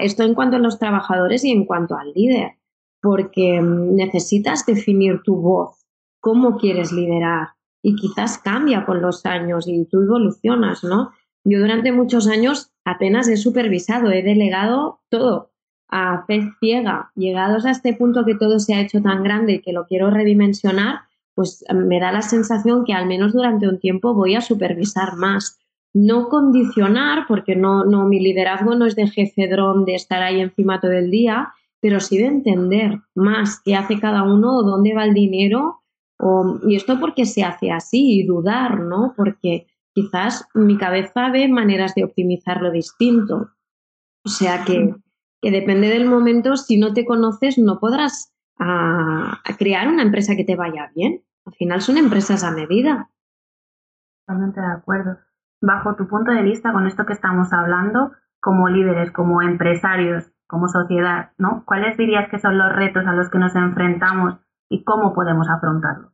Esto 0.00 0.24
en 0.24 0.34
cuanto 0.34 0.56
a 0.56 0.60
los 0.60 0.78
trabajadores 0.78 1.44
y 1.44 1.50
en 1.50 1.66
cuanto 1.66 1.96
al 1.96 2.12
líder 2.14 2.54
porque 3.06 3.60
mm, 3.60 3.94
necesitas 3.94 4.66
definir 4.66 5.22
tu 5.22 5.36
voz, 5.36 5.85
cómo 6.20 6.58
quieres 6.58 6.92
liderar 6.92 7.48
y 7.82 7.94
quizás 7.94 8.38
cambia 8.38 8.84
con 8.84 9.00
los 9.00 9.24
años 9.26 9.68
y 9.68 9.84
tú 9.86 10.00
evolucionas, 10.02 10.82
¿no? 10.82 11.12
Yo 11.44 11.60
durante 11.60 11.92
muchos 11.92 12.26
años 12.26 12.72
apenas 12.84 13.28
he 13.28 13.36
supervisado, 13.36 14.10
he 14.10 14.22
delegado 14.22 15.00
todo 15.08 15.52
a 15.88 16.24
fe 16.26 16.50
ciega. 16.60 17.12
Llegados 17.14 17.64
a 17.66 17.70
este 17.70 17.94
punto 17.94 18.24
que 18.24 18.34
todo 18.34 18.58
se 18.58 18.74
ha 18.74 18.80
hecho 18.80 19.00
tan 19.00 19.22
grande 19.22 19.54
y 19.54 19.60
que 19.60 19.72
lo 19.72 19.86
quiero 19.86 20.10
redimensionar, 20.10 21.02
pues 21.34 21.64
mm, 21.68 21.86
me 21.86 22.00
da 22.00 22.12
la 22.12 22.22
sensación 22.22 22.84
que 22.84 22.92
al 22.92 23.06
menos 23.06 23.32
durante 23.32 23.68
un 23.68 23.78
tiempo 23.78 24.14
voy 24.14 24.34
a 24.34 24.40
supervisar 24.40 25.16
más. 25.16 25.58
No 25.94 26.28
condicionar, 26.28 27.26
porque 27.26 27.56
no, 27.56 27.84
no, 27.84 28.06
mi 28.06 28.20
liderazgo 28.20 28.74
no 28.74 28.84
es 28.84 28.96
de 28.96 29.06
jefe 29.08 29.48
dron 29.48 29.84
de 29.84 29.94
estar 29.94 30.22
ahí 30.22 30.40
encima 30.40 30.80
todo 30.80 30.92
el 30.92 31.10
día, 31.10 31.54
pero 31.80 32.00
sí 32.00 32.18
de 32.18 32.26
entender 32.26 32.98
más 33.14 33.60
qué 33.64 33.76
hace 33.76 33.98
cada 33.98 34.22
uno 34.22 34.62
dónde 34.62 34.92
va 34.94 35.04
el 35.04 35.14
dinero. 35.14 35.82
Y 36.66 36.76
esto 36.76 36.98
porque 36.98 37.26
se 37.26 37.44
hace 37.44 37.70
así 37.70 38.20
y 38.20 38.26
dudar, 38.26 38.80
¿no? 38.80 39.14
Porque 39.16 39.66
quizás 39.92 40.48
mi 40.54 40.76
cabeza 40.76 41.30
ve 41.30 41.48
maneras 41.48 41.94
de 41.94 42.04
optimizarlo 42.04 42.70
distinto. 42.70 43.50
O 44.24 44.28
sea 44.28 44.64
que, 44.64 44.94
que 45.40 45.50
depende 45.50 45.88
del 45.88 46.06
momento, 46.06 46.56
si 46.56 46.78
no 46.78 46.92
te 46.92 47.04
conoces, 47.04 47.58
no 47.58 47.78
podrás 47.78 48.34
a, 48.58 49.42
crear 49.58 49.88
una 49.88 50.02
empresa 50.02 50.34
que 50.36 50.44
te 50.44 50.56
vaya 50.56 50.90
bien. 50.94 51.22
Al 51.44 51.54
final 51.54 51.80
son 51.80 51.98
empresas 51.98 52.42
a 52.44 52.50
medida. 52.50 53.10
Totalmente 54.26 54.60
de 54.60 54.72
acuerdo. 54.72 55.18
Bajo 55.60 55.94
tu 55.96 56.08
punto 56.08 56.32
de 56.32 56.42
vista, 56.42 56.72
con 56.72 56.86
esto 56.86 57.06
que 57.06 57.12
estamos 57.12 57.52
hablando, 57.52 58.12
como 58.40 58.68
líderes, 58.68 59.12
como 59.12 59.42
empresarios, 59.42 60.32
como 60.46 60.68
sociedad, 60.68 61.32
¿no? 61.38 61.64
¿Cuáles 61.66 61.96
dirías 61.96 62.28
que 62.30 62.38
son 62.38 62.58
los 62.58 62.74
retos 62.74 63.06
a 63.06 63.12
los 63.12 63.30
que 63.30 63.38
nos 63.38 63.54
enfrentamos 63.54 64.38
y 64.70 64.84
cómo 64.84 65.14
podemos 65.14 65.48
afrontarlos? 65.48 66.12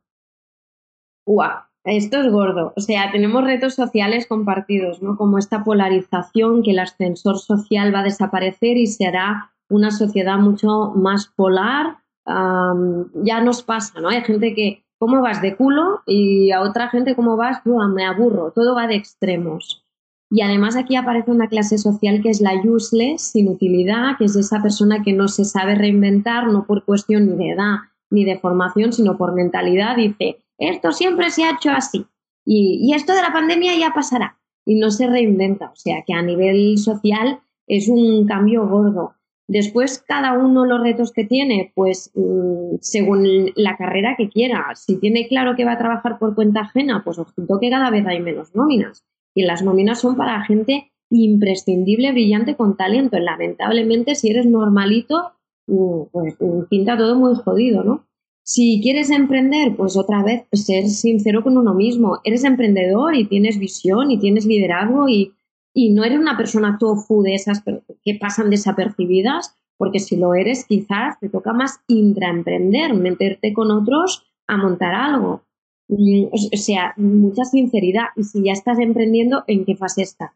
¡Guau! 1.25 1.63
Esto 1.85 2.21
es 2.21 2.31
gordo. 2.31 2.71
O 2.77 2.81
sea, 2.81 3.11
tenemos 3.11 3.43
retos 3.43 3.75
sociales 3.75 4.25
compartidos, 4.27 5.01
¿no? 5.01 5.17
Como 5.17 5.37
esta 5.37 5.65
polarización, 5.65 6.63
que 6.63 6.71
el 6.71 6.79
ascensor 6.79 7.39
social 7.39 7.93
va 7.93 7.99
a 7.99 8.03
desaparecer 8.03 8.77
y 8.77 8.87
será 8.87 9.51
una 9.69 9.91
sociedad 9.91 10.37
mucho 10.37 10.93
más 10.95 11.27
polar. 11.35 11.97
ya 12.25 13.41
nos 13.41 13.63
pasa, 13.63 13.99
¿no? 13.99 14.07
Hay 14.07 14.21
gente 14.21 14.55
que, 14.55 14.85
¿cómo 14.97 15.21
vas 15.21 15.41
de 15.41 15.57
culo? 15.57 16.01
Y 16.05 16.51
a 16.51 16.61
otra 16.61 16.87
gente, 16.89 17.15
¿cómo 17.15 17.35
vas? 17.35 17.61
me 17.65 18.05
aburro. 18.05 18.51
Todo 18.51 18.75
va 18.75 18.87
de 18.87 18.95
extremos. 18.95 19.85
Y 20.29 20.41
además 20.41 20.77
aquí 20.77 20.95
aparece 20.95 21.31
una 21.31 21.49
clase 21.49 21.77
social 21.77 22.21
que 22.21 22.29
es 22.29 22.39
la 22.39 22.53
useless, 22.63 23.21
sin 23.21 23.49
utilidad, 23.49 24.17
que 24.17 24.25
es 24.25 24.35
esa 24.37 24.61
persona 24.61 25.03
que 25.03 25.11
no 25.11 25.27
se 25.27 25.43
sabe 25.43 25.75
reinventar, 25.75 26.47
no 26.47 26.65
por 26.65 26.85
cuestión 26.85 27.27
ni 27.27 27.35
de 27.35 27.51
edad 27.51 27.75
ni 28.09 28.25
de 28.25 28.39
formación, 28.39 28.93
sino 28.93 29.17
por 29.17 29.33
mentalidad. 29.33 29.95
Dice, 29.95 30.39
esto 30.57 30.91
siempre 30.91 31.29
se 31.29 31.43
ha 31.43 31.51
hecho 31.51 31.71
así 31.71 32.05
y, 32.45 32.93
esto 32.93 33.13
de 33.13 33.21
la 33.21 33.33
pandemia 33.33 33.77
ya 33.77 33.93
pasará 33.93 34.37
y 34.65 34.75
no 34.75 34.91
se 34.91 35.07
reinventa. 35.07 35.71
O 35.71 35.75
sea 35.75 36.03
que 36.05 36.13
a 36.13 36.21
nivel 36.21 36.77
social 36.77 37.39
es 37.67 37.87
un 37.87 38.25
cambio 38.25 38.67
gordo. 38.67 39.13
Después, 39.47 40.03
cada 40.07 40.33
uno 40.33 40.65
los 40.65 40.81
retos 40.81 41.11
que 41.11 41.25
tiene, 41.25 41.71
pues 41.75 42.11
mm, 42.15 42.75
según 42.79 43.51
la 43.55 43.75
carrera 43.77 44.15
que 44.17 44.29
quiera. 44.29 44.67
Si 44.75 44.99
tiene 44.99 45.27
claro 45.27 45.55
que 45.55 45.65
va 45.65 45.73
a 45.73 45.77
trabajar 45.77 46.17
por 46.17 46.33
cuenta 46.33 46.61
ajena, 46.61 47.03
pues 47.03 47.19
ojito 47.19 47.59
que 47.59 47.69
cada 47.69 47.89
vez 47.89 48.05
hay 48.07 48.21
menos 48.21 48.55
nóminas 48.55 49.03
y 49.35 49.43
las 49.43 49.63
nóminas 49.63 49.99
son 49.99 50.15
para 50.15 50.43
gente 50.45 50.91
imprescindible, 51.09 52.11
brillante, 52.11 52.55
con 52.55 52.77
talento. 52.77 53.19
Lamentablemente, 53.19 54.15
si 54.15 54.29
eres 54.29 54.45
normalito, 54.45 55.33
pues 55.65 56.35
pinta 56.69 56.97
todo 56.97 57.15
muy 57.15 57.35
jodido, 57.35 57.83
¿no? 57.83 58.05
Si 58.45 58.81
quieres 58.83 59.09
emprender, 59.09 59.75
pues 59.75 59.95
otra 59.97 60.21
vez, 60.21 60.45
ser 60.51 60.87
sincero 60.89 61.43
con 61.43 61.57
uno 61.57 61.73
mismo. 61.73 62.19
Eres 62.25 62.43
emprendedor 62.43 63.15
y 63.15 63.25
tienes 63.25 63.57
visión 63.57 64.11
y 64.11 64.19
tienes 64.19 64.45
liderazgo 64.45 65.07
y 65.07 65.33
y 65.73 65.89
no 65.89 66.03
eres 66.03 66.19
una 66.19 66.37
persona 66.37 66.77
tofu 66.79 67.23
de 67.23 67.35
esas 67.35 67.63
que 68.03 68.15
pasan 68.15 68.49
desapercibidas, 68.49 69.55
porque 69.77 69.99
si 69.99 70.15
lo 70.17 70.35
eres, 70.35 70.65
quizás 70.65 71.19
te 71.19 71.29
toca 71.29 71.51
más 71.51 71.79
intraemprender, 71.87 72.93
meterte 72.93 73.53
con 73.53 73.71
otros 73.71 74.23
a 74.47 74.57
montar 74.57 74.93
algo. 74.93 75.41
Mm, 75.87 76.25
o 76.31 76.57
sea, 76.57 76.93
mucha 76.97 77.43
sinceridad. 77.43 78.05
Y 78.15 78.23
si 78.23 78.43
ya 78.43 78.51
estás 78.51 78.79
emprendiendo, 78.79 79.43
¿en 79.47 79.65
qué 79.65 79.75
fase 79.75 80.03
estás? 80.03 80.31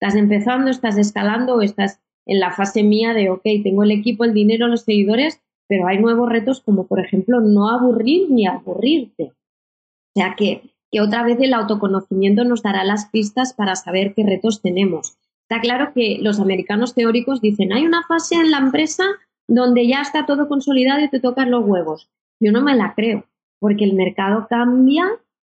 ¿Estás 0.00 0.14
empezando, 0.14 0.70
estás 0.70 0.96
escalando 0.96 1.56
o 1.56 1.60
estás 1.60 2.00
en 2.28 2.38
la 2.38 2.52
fase 2.52 2.84
mía 2.84 3.14
de, 3.14 3.30
ok, 3.30 3.42
tengo 3.64 3.82
el 3.82 3.90
equipo, 3.90 4.24
el 4.24 4.34
dinero, 4.34 4.68
los 4.68 4.82
seguidores, 4.82 5.40
pero 5.66 5.88
hay 5.88 5.98
nuevos 5.98 6.28
retos 6.28 6.60
como, 6.60 6.86
por 6.86 7.00
ejemplo, 7.00 7.40
no 7.40 7.70
aburrir 7.70 8.30
ni 8.30 8.46
aburrirte? 8.46 9.24
O 9.24 10.20
sea 10.20 10.34
que, 10.36 10.70
que 10.92 11.00
otra 11.00 11.24
vez 11.24 11.38
el 11.40 11.54
autoconocimiento 11.54 12.44
nos 12.44 12.62
dará 12.62 12.84
las 12.84 13.06
pistas 13.06 13.54
para 13.54 13.74
saber 13.74 14.14
qué 14.14 14.24
retos 14.24 14.62
tenemos. 14.62 15.16
Está 15.42 15.60
claro 15.60 15.92
que 15.94 16.18
los 16.20 16.38
americanos 16.38 16.94
teóricos 16.94 17.40
dicen, 17.40 17.72
hay 17.72 17.86
una 17.86 18.02
fase 18.06 18.36
en 18.36 18.50
la 18.50 18.58
empresa 18.58 19.04
donde 19.48 19.88
ya 19.88 20.02
está 20.02 20.26
todo 20.26 20.48
consolidado 20.48 21.00
y 21.00 21.08
te 21.08 21.20
tocan 21.20 21.50
los 21.50 21.64
huevos. 21.64 22.10
Yo 22.38 22.52
no 22.52 22.62
me 22.62 22.76
la 22.76 22.94
creo 22.94 23.24
porque 23.58 23.84
el 23.84 23.94
mercado 23.94 24.46
cambia, 24.48 25.04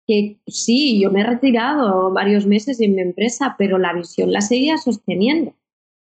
que 0.05 0.37
sí, 0.45 1.01
yo 1.01 1.09
me 1.09 1.21
he 1.21 1.25
retirado 1.25 2.11
varios 2.11 2.45
meses 2.45 2.79
en 2.79 2.95
mi 2.95 3.01
empresa, 3.01 3.55
pero 3.57 3.77
la 3.77 3.93
visión 3.93 4.31
la 4.31 4.41
seguía 4.41 4.77
sosteniendo. 4.77 5.55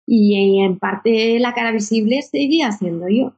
Y 0.07 0.63
en 0.63 0.79
parte 0.79 1.39
la 1.39 1.55
cara 1.55 1.73
visible 1.73 2.23
seguía 2.23 2.73
siendo 2.73 3.09
yo. 3.09 3.27
O 3.27 3.35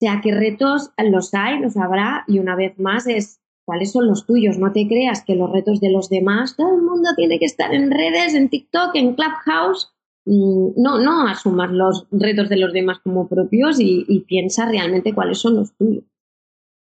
sea, 0.00 0.20
que 0.22 0.34
retos 0.34 0.92
los 0.98 1.34
hay, 1.34 1.60
los 1.60 1.76
habrá, 1.76 2.24
y 2.26 2.38
una 2.38 2.56
vez 2.56 2.78
más 2.78 3.06
es 3.06 3.40
cuáles 3.64 3.92
son 3.92 4.06
los 4.06 4.26
tuyos. 4.26 4.58
No 4.58 4.72
te 4.72 4.86
creas 4.86 5.24
que 5.24 5.36
los 5.36 5.50
retos 5.50 5.80
de 5.80 5.90
los 5.90 6.08
demás, 6.08 6.56
todo 6.56 6.74
el 6.74 6.82
mundo 6.82 7.10
tiene 7.16 7.38
que 7.38 7.44
estar 7.44 7.74
en 7.74 7.90
redes, 7.90 8.34
en 8.34 8.48
TikTok, 8.48 8.94
en 8.94 9.14
Clubhouse. 9.14 9.92
Mm, 10.26 10.72
no, 10.76 11.00
no 11.00 11.26
asumas 11.26 11.70
los 11.70 12.06
retos 12.10 12.48
de 12.48 12.58
los 12.58 12.72
demás 12.72 12.98
como 13.00 13.28
propios 13.28 13.78
y 13.80 14.24
piensa 14.28 14.66
realmente 14.68 15.14
cuáles 15.14 15.38
son 15.38 15.56
los 15.56 15.74
tuyos. 15.76 16.04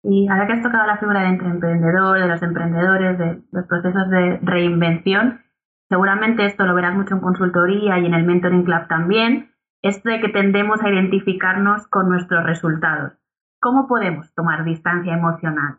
Y 0.05 0.29
ahora 0.29 0.47
que 0.47 0.53
has 0.53 0.63
tocado 0.63 0.87
la 0.87 0.99
figura 0.99 1.23
de 1.23 1.29
emprendedor, 1.29 2.21
de 2.21 2.29
los 2.29 2.43
emprendedores, 2.43 3.19
de 3.19 3.43
los 3.53 3.67
procesos 3.67 4.11
de 4.11 4.39
reinvención, 4.43 5.41
seguramente 5.89 6.47
esto 6.47 6.65
lo 6.65 6.75
verás 6.75 6.95
mucho 6.95 7.15
en 7.15 7.21
consultoría 7.21 7.99
y 7.99 8.07
en 8.07 8.15
el 8.15 8.25
Mentoring 8.25 8.65
Club 8.65 8.89
también, 8.89 9.55
esto 9.83 10.09
de 10.11 10.21
que 10.21 10.29
tendemos 10.29 10.83
a 10.83 10.89
identificarnos 10.89 11.87
con 11.89 12.09
nuestros 12.09 12.45
resultados. 12.45 13.13
¿Cómo 13.61 13.87
podemos 13.87 14.33
tomar 14.35 14.65
distancia 14.65 15.15
emocional? 15.15 15.79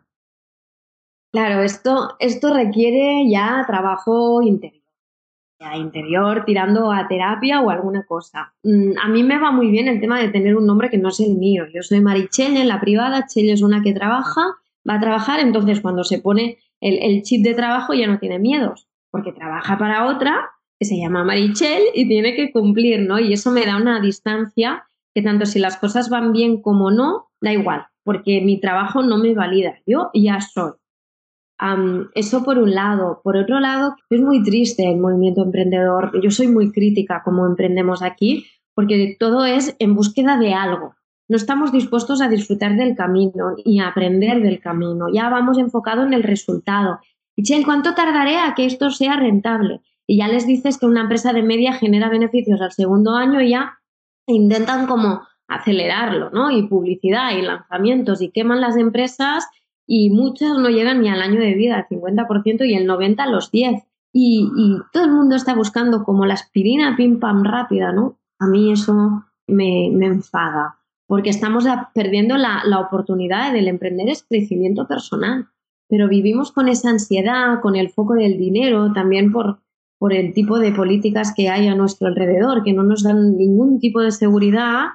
Claro, 1.32 1.62
esto, 1.62 2.16
esto 2.18 2.54
requiere 2.54 3.28
ya 3.30 3.64
trabajo 3.66 4.42
interior 4.42 4.86
interior 5.74 6.44
tirando 6.44 6.92
a 6.92 7.08
terapia 7.08 7.60
o 7.60 7.70
alguna 7.70 8.04
cosa. 8.04 8.54
Mm, 8.62 8.92
a 9.02 9.08
mí 9.08 9.22
me 9.22 9.38
va 9.38 9.50
muy 9.50 9.70
bien 9.70 9.88
el 9.88 10.00
tema 10.00 10.20
de 10.20 10.28
tener 10.28 10.56
un 10.56 10.66
nombre 10.66 10.90
que 10.90 10.98
no 10.98 11.08
es 11.08 11.20
el 11.20 11.36
mío. 11.36 11.64
Yo 11.72 11.82
soy 11.82 12.00
Marichelle 12.00 12.60
en 12.60 12.68
la 12.68 12.80
privada, 12.80 13.26
Chelle 13.26 13.52
es 13.52 13.62
una 13.62 13.82
que 13.82 13.92
trabaja, 13.92 14.42
va 14.88 14.94
a 14.94 15.00
trabajar, 15.00 15.40
entonces 15.40 15.80
cuando 15.80 16.04
se 16.04 16.18
pone 16.18 16.58
el, 16.80 16.98
el 17.02 17.22
chip 17.22 17.42
de 17.42 17.54
trabajo 17.54 17.94
ya 17.94 18.06
no 18.06 18.18
tiene 18.18 18.38
miedos, 18.38 18.88
porque 19.16 19.32
trabaja 19.32 19.78
para 19.78 20.06
otra 20.06 20.50
que 20.78 20.84
se 20.84 20.98
llama 20.98 21.24
Marichelle 21.24 21.90
y 21.94 22.06
tiene 22.06 22.34
que 22.34 22.52
cumplir, 22.52 23.00
¿no? 23.00 23.18
Y 23.18 23.32
eso 23.32 23.50
me 23.50 23.64
da 23.64 23.76
una 23.76 23.98
distancia 23.98 24.84
que 25.14 25.22
tanto 25.22 25.46
si 25.46 25.58
las 25.58 25.78
cosas 25.78 26.10
van 26.10 26.32
bien 26.32 26.60
como 26.60 26.90
no, 26.90 27.28
da 27.40 27.52
igual, 27.52 27.86
porque 28.04 28.42
mi 28.42 28.60
trabajo 28.60 29.02
no 29.02 29.16
me 29.16 29.34
valida, 29.34 29.78
yo 29.86 30.10
ya 30.12 30.40
soy 30.42 30.72
eso 32.14 32.44
por 32.44 32.58
un 32.58 32.74
lado. 32.74 33.20
Por 33.24 33.38
otro 33.38 33.60
lado, 33.60 33.96
es 34.10 34.20
muy 34.20 34.42
triste 34.42 34.90
el 34.90 34.98
movimiento 34.98 35.42
emprendedor. 35.42 36.12
Yo 36.22 36.30
soy 36.30 36.48
muy 36.48 36.70
crítica 36.70 37.22
como 37.24 37.46
emprendemos 37.46 38.02
aquí, 38.02 38.44
porque 38.74 39.16
todo 39.18 39.46
es 39.46 39.74
en 39.78 39.94
búsqueda 39.94 40.36
de 40.36 40.52
algo. 40.52 40.94
No 41.28 41.36
estamos 41.36 41.72
dispuestos 41.72 42.20
a 42.20 42.28
disfrutar 42.28 42.76
del 42.76 42.94
camino 42.94 43.54
y 43.64 43.80
a 43.80 43.88
aprender 43.88 44.42
del 44.42 44.60
camino. 44.60 45.06
Ya 45.12 45.30
vamos 45.30 45.58
enfocado 45.58 46.04
en 46.04 46.12
el 46.12 46.22
resultado. 46.22 47.00
Y 47.36 47.42
Chen, 47.42 47.62
¿cuánto 47.62 47.94
tardaré 47.94 48.38
a 48.38 48.54
que 48.54 48.64
esto 48.64 48.90
sea 48.90 49.16
rentable? 49.16 49.82
Y 50.06 50.18
ya 50.18 50.28
les 50.28 50.46
dices 50.46 50.78
que 50.78 50.86
una 50.86 51.02
empresa 51.02 51.32
de 51.32 51.42
media 51.42 51.74
genera 51.74 52.08
beneficios 52.08 52.60
al 52.62 52.72
segundo 52.72 53.14
año 53.14 53.42
y 53.42 53.50
ya 53.50 53.78
intentan 54.26 54.86
como 54.86 55.22
acelerarlo, 55.46 56.30
¿no? 56.30 56.50
Y 56.50 56.66
publicidad 56.66 57.36
y 57.36 57.42
lanzamientos 57.42 58.22
y 58.22 58.30
queman 58.30 58.60
las 58.60 58.76
empresas 58.76 59.46
y 59.86 60.10
muchas 60.10 60.56
no 60.58 60.68
llegan 60.68 61.02
ni 61.02 61.08
al 61.08 61.22
año 61.22 61.40
de 61.40 61.54
vida, 61.54 61.76
al 61.76 61.86
50% 61.88 62.66
y 62.66 62.74
el 62.74 62.88
90% 62.88 63.20
a 63.20 63.26
los 63.26 63.52
10%. 63.52 63.84
Y, 64.18 64.48
todo 64.94 65.04
el 65.04 65.10
mundo 65.10 65.36
está 65.36 65.54
buscando 65.54 66.02
como 66.02 66.24
la 66.24 66.34
aspirina 66.34 66.96
pim 66.96 67.20
pam 67.20 67.44
rápida, 67.44 67.92
¿no? 67.92 68.18
A 68.38 68.46
mí 68.46 68.72
eso 68.72 69.26
me, 69.46 69.88
enfada, 69.88 70.78
porque 71.06 71.28
estamos 71.28 71.64
perdiendo 71.94 72.38
la, 72.38 72.62
la 72.64 72.80
oportunidad 72.80 73.52
del 73.52 73.68
emprender 73.68 74.08
es 74.08 74.24
crecimiento 74.26 74.88
personal, 74.88 75.48
pero 75.88 76.08
vivimos 76.08 76.52
con 76.52 76.68
esa 76.68 76.90
ansiedad, 76.90 77.60
con 77.60 77.76
el 77.76 77.90
foco 77.90 78.14
del 78.14 78.38
dinero, 78.38 78.92
también 78.92 79.32
por, 79.32 79.60
por 79.98 80.12
el 80.12 80.32
tipo 80.32 80.58
de 80.58 80.72
políticas 80.72 81.32
que 81.34 81.48
hay 81.48 81.68
a 81.68 81.74
nuestro 81.74 82.08
alrededor, 82.08 82.62
que 82.64 82.72
no 82.72 82.82
nos 82.82 83.02
dan 83.02 83.36
ningún 83.36 83.78
tipo 83.78 84.00
de 84.00 84.10
seguridad 84.10 84.86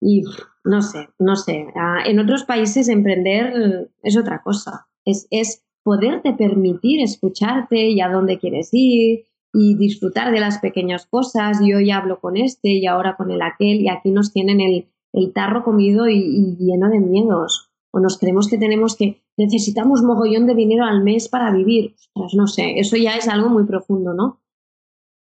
y 0.00 0.24
no 0.64 0.82
sé, 0.82 1.08
no 1.18 1.36
sé. 1.36 1.66
Ah, 1.76 1.98
en 2.06 2.18
otros 2.18 2.44
países 2.44 2.88
emprender 2.88 3.90
es 4.02 4.16
otra 4.16 4.42
cosa. 4.42 4.88
Es, 5.04 5.26
es 5.30 5.64
poderte 5.82 6.32
permitir 6.32 7.00
escucharte 7.02 7.88
y 7.88 8.00
a 8.00 8.08
dónde 8.08 8.38
quieres 8.38 8.70
ir 8.72 9.24
y 9.52 9.76
disfrutar 9.76 10.32
de 10.32 10.40
las 10.40 10.58
pequeñas 10.58 11.06
cosas. 11.06 11.58
Yo 11.60 11.80
ya 11.80 11.98
hablo 11.98 12.20
con 12.20 12.36
este 12.36 12.70
y 12.70 12.86
ahora 12.86 13.16
con 13.16 13.30
el 13.30 13.42
aquel 13.42 13.80
y 13.80 13.88
aquí 13.88 14.10
nos 14.10 14.32
tienen 14.32 14.60
el, 14.60 14.88
el 15.12 15.32
tarro 15.32 15.64
comido 15.64 16.08
y, 16.08 16.56
lleno 16.58 16.88
de 16.88 17.00
miedos. 17.00 17.71
O 17.92 18.00
nos 18.00 18.18
creemos 18.18 18.48
que 18.48 18.58
tenemos 18.58 18.96
que, 18.96 19.22
necesitamos 19.36 20.02
mogollón 20.02 20.46
de 20.46 20.54
dinero 20.54 20.84
al 20.84 21.04
mes 21.04 21.28
para 21.28 21.52
vivir. 21.52 21.94
Pues 22.14 22.34
no 22.34 22.46
sé, 22.46 22.80
eso 22.80 22.96
ya 22.96 23.16
es 23.16 23.28
algo 23.28 23.48
muy 23.48 23.64
profundo, 23.64 24.14
¿no? 24.14 24.40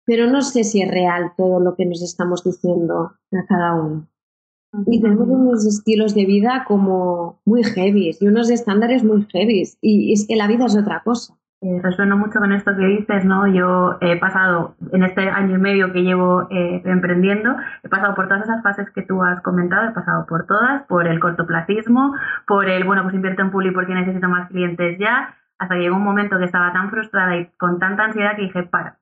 Pero 0.05 0.31
no 0.31 0.42
sé 0.42 0.64
si 0.64 0.81
es 0.81 0.90
real 0.90 1.33
todo 1.37 1.61
lo 1.61 1.75
que 1.75 1.87
nos 1.87 2.03
estamos 2.03 2.42
diciendo 2.42 3.12
a 3.33 3.46
cada 3.46 3.75
uno. 3.75 4.09
Y 4.87 5.01
tenemos 5.03 5.29
unos 5.29 5.66
estilos 5.66 6.14
de 6.14 6.25
vida 6.25 6.64
como 6.66 7.40
muy 7.44 7.62
heavy 7.62 8.16
y 8.18 8.27
unos 8.27 8.48
estándares 8.48 9.05
muy 9.05 9.27
heavy. 9.31 9.64
Y 9.83 10.12
es 10.12 10.27
que 10.27 10.37
la 10.37 10.48
vida 10.48 10.64
es 10.66 10.77
otra 10.77 11.03
cosa. 11.05 11.38
Eh, 11.64 11.81
resueno 11.81 12.16
mucho 12.16 12.40
con 12.40 12.53
esto 12.53 12.77
que 12.77 12.85
dices, 12.87 13.25
¿no? 13.25 13.46
Yo 13.46 13.96
he 14.01 14.18
pasado, 14.18 14.75
en 14.90 15.05
este 15.05 15.29
año 15.29 15.55
y 15.55 15.61
medio 15.61 15.92
que 15.92 16.03
llevo 16.03 16.48
eh, 16.51 16.83
emprendiendo, 16.85 17.55
he 17.85 17.88
pasado 17.88 18.16
por 18.16 18.27
todas 18.27 18.42
esas 18.42 18.64
fases 18.64 18.90
que 18.90 19.03
tú 19.03 19.22
has 19.22 19.40
comentado, 19.42 19.88
he 19.88 19.92
pasado 19.92 20.27
por 20.27 20.44
todas, 20.46 20.83
por 20.88 21.07
el 21.07 21.20
cortoplacismo, 21.20 22.16
por 22.48 22.68
el, 22.68 22.83
bueno, 22.83 23.05
pues 23.05 23.14
invierto 23.14 23.42
en 23.42 23.53
Publi 23.53 23.70
porque 23.70 23.94
necesito 23.94 24.29
más 24.29 24.48
clientes 24.48 24.98
ya, 24.98 25.37
hasta 25.57 25.77
que 25.77 25.83
llegó 25.83 25.94
un 25.94 26.03
momento 26.03 26.37
que 26.37 26.46
estaba 26.46 26.72
tan 26.72 26.90
frustrada 26.90 27.37
y 27.37 27.46
con 27.59 27.79
tanta 27.79 28.07
ansiedad 28.07 28.35
que 28.35 28.42
dije, 28.42 28.64
para, 28.64 28.98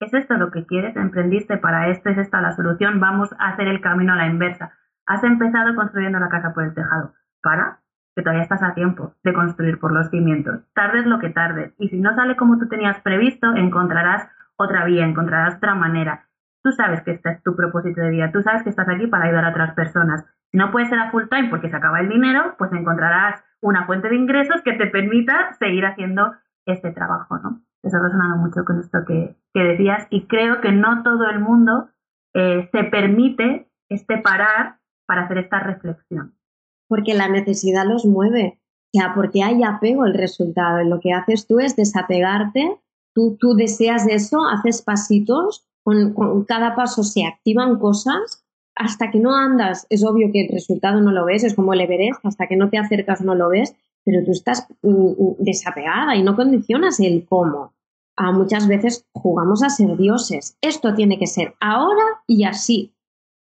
¿es 0.00 0.12
esto 0.12 0.34
lo 0.34 0.50
que 0.50 0.66
quieres? 0.66 0.96
¿Emprendiste 0.96 1.58
para 1.58 1.90
esto? 1.90 2.10
¿Es 2.10 2.18
esta 2.18 2.40
la 2.40 2.56
solución? 2.56 2.98
Vamos 2.98 3.32
a 3.38 3.50
hacer 3.50 3.68
el 3.68 3.80
camino 3.80 4.14
a 4.14 4.16
la 4.16 4.26
inversa. 4.26 4.72
Has 5.06 5.22
empezado 5.22 5.76
construyendo 5.76 6.18
la 6.18 6.28
casa 6.28 6.52
por 6.54 6.64
el 6.64 6.74
tejado. 6.74 7.14
Para, 7.40 7.79
que 8.14 8.22
todavía 8.22 8.42
estás 8.42 8.62
a 8.62 8.74
tiempo 8.74 9.14
de 9.22 9.32
construir 9.32 9.78
por 9.78 9.92
los 9.92 10.10
cimientos. 10.10 10.60
Tardes 10.74 11.06
lo 11.06 11.18
que 11.18 11.30
tardes. 11.30 11.72
Y 11.78 11.88
si 11.88 11.98
no 12.00 12.14
sale 12.14 12.36
como 12.36 12.58
tú 12.58 12.68
tenías 12.68 13.00
previsto, 13.00 13.54
encontrarás 13.54 14.28
otra 14.56 14.84
vía, 14.84 15.06
encontrarás 15.06 15.56
otra 15.56 15.74
manera. 15.74 16.26
Tú 16.62 16.72
sabes 16.72 17.02
que 17.02 17.12
este 17.12 17.30
es 17.30 17.42
tu 17.42 17.56
propósito 17.56 18.00
de 18.02 18.10
vida, 18.10 18.32
tú 18.32 18.42
sabes 18.42 18.62
que 18.62 18.70
estás 18.70 18.88
aquí 18.88 19.06
para 19.06 19.24
ayudar 19.24 19.46
a 19.46 19.50
otras 19.50 19.74
personas. 19.74 20.24
Si 20.50 20.58
no 20.58 20.70
puedes 20.70 20.88
ser 20.88 20.98
a 20.98 21.10
full 21.10 21.24
time 21.30 21.48
porque 21.48 21.70
se 21.70 21.76
acaba 21.76 22.00
el 22.00 22.08
dinero, 22.08 22.54
pues 22.58 22.72
encontrarás 22.72 23.42
una 23.62 23.86
fuente 23.86 24.08
de 24.08 24.16
ingresos 24.16 24.60
que 24.62 24.74
te 24.74 24.86
permita 24.86 25.54
seguir 25.54 25.86
haciendo 25.86 26.34
este 26.66 26.90
trabajo, 26.90 27.38
¿no? 27.38 27.62
Eso 27.82 27.96
ha 27.96 28.02
resonado 28.02 28.36
mucho 28.36 28.64
con 28.64 28.78
esto 28.78 28.98
que, 29.06 29.36
decías 29.54 30.06
y 30.10 30.26
creo 30.26 30.60
que 30.60 30.72
no 30.72 31.02
todo 31.02 31.28
el 31.30 31.40
mundo 31.40 31.88
eh, 32.34 32.68
se 32.72 32.84
permite 32.84 33.68
este 33.88 34.18
parar 34.18 34.76
para 35.06 35.22
hacer 35.22 35.38
esta 35.38 35.60
reflexión. 35.60 36.34
Porque 36.90 37.14
la 37.14 37.28
necesidad 37.28 37.86
los 37.86 38.04
mueve, 38.04 38.60
o 38.92 39.14
porque 39.14 39.42
hay 39.42 39.62
apego 39.62 40.02
al 40.02 40.14
resultado. 40.14 40.82
Lo 40.84 41.00
que 41.00 41.12
haces 41.12 41.46
tú 41.46 41.60
es 41.60 41.76
desapegarte, 41.76 42.78
tú, 43.14 43.36
tú 43.40 43.54
deseas 43.54 44.06
eso, 44.08 44.44
haces 44.44 44.82
pasitos, 44.82 45.64
con, 45.84 46.44
cada 46.44 46.74
paso 46.74 47.04
se 47.04 47.24
activan 47.24 47.78
cosas 47.78 48.44
hasta 48.74 49.10
que 49.10 49.18
no 49.18 49.36
andas, 49.36 49.86
es 49.90 50.04
obvio 50.04 50.30
que 50.32 50.46
el 50.46 50.52
resultado 50.52 51.00
no 51.00 51.12
lo 51.12 51.26
ves, 51.26 51.44
es 51.44 51.54
como 51.54 51.74
el 51.74 51.80
Everest, 51.80 52.24
hasta 52.24 52.46
que 52.46 52.56
no 52.56 52.70
te 52.70 52.78
acercas 52.78 53.20
no 53.20 53.34
lo 53.34 53.50
ves, 53.50 53.74
pero 54.04 54.24
tú 54.24 54.32
estás 54.32 54.66
mm, 54.82 54.88
mm, 54.88 55.36
desapegada 55.38 56.16
y 56.16 56.22
no 56.22 56.34
condicionas 56.34 56.98
el 57.00 57.26
cómo. 57.28 57.74
Ah, 58.16 58.32
muchas 58.32 58.68
veces 58.68 59.06
jugamos 59.14 59.62
a 59.62 59.70
ser 59.70 59.96
dioses. 59.96 60.56
Esto 60.60 60.94
tiene 60.94 61.18
que 61.18 61.26
ser 61.26 61.54
ahora 61.60 62.02
y 62.26 62.44
así. 62.44 62.94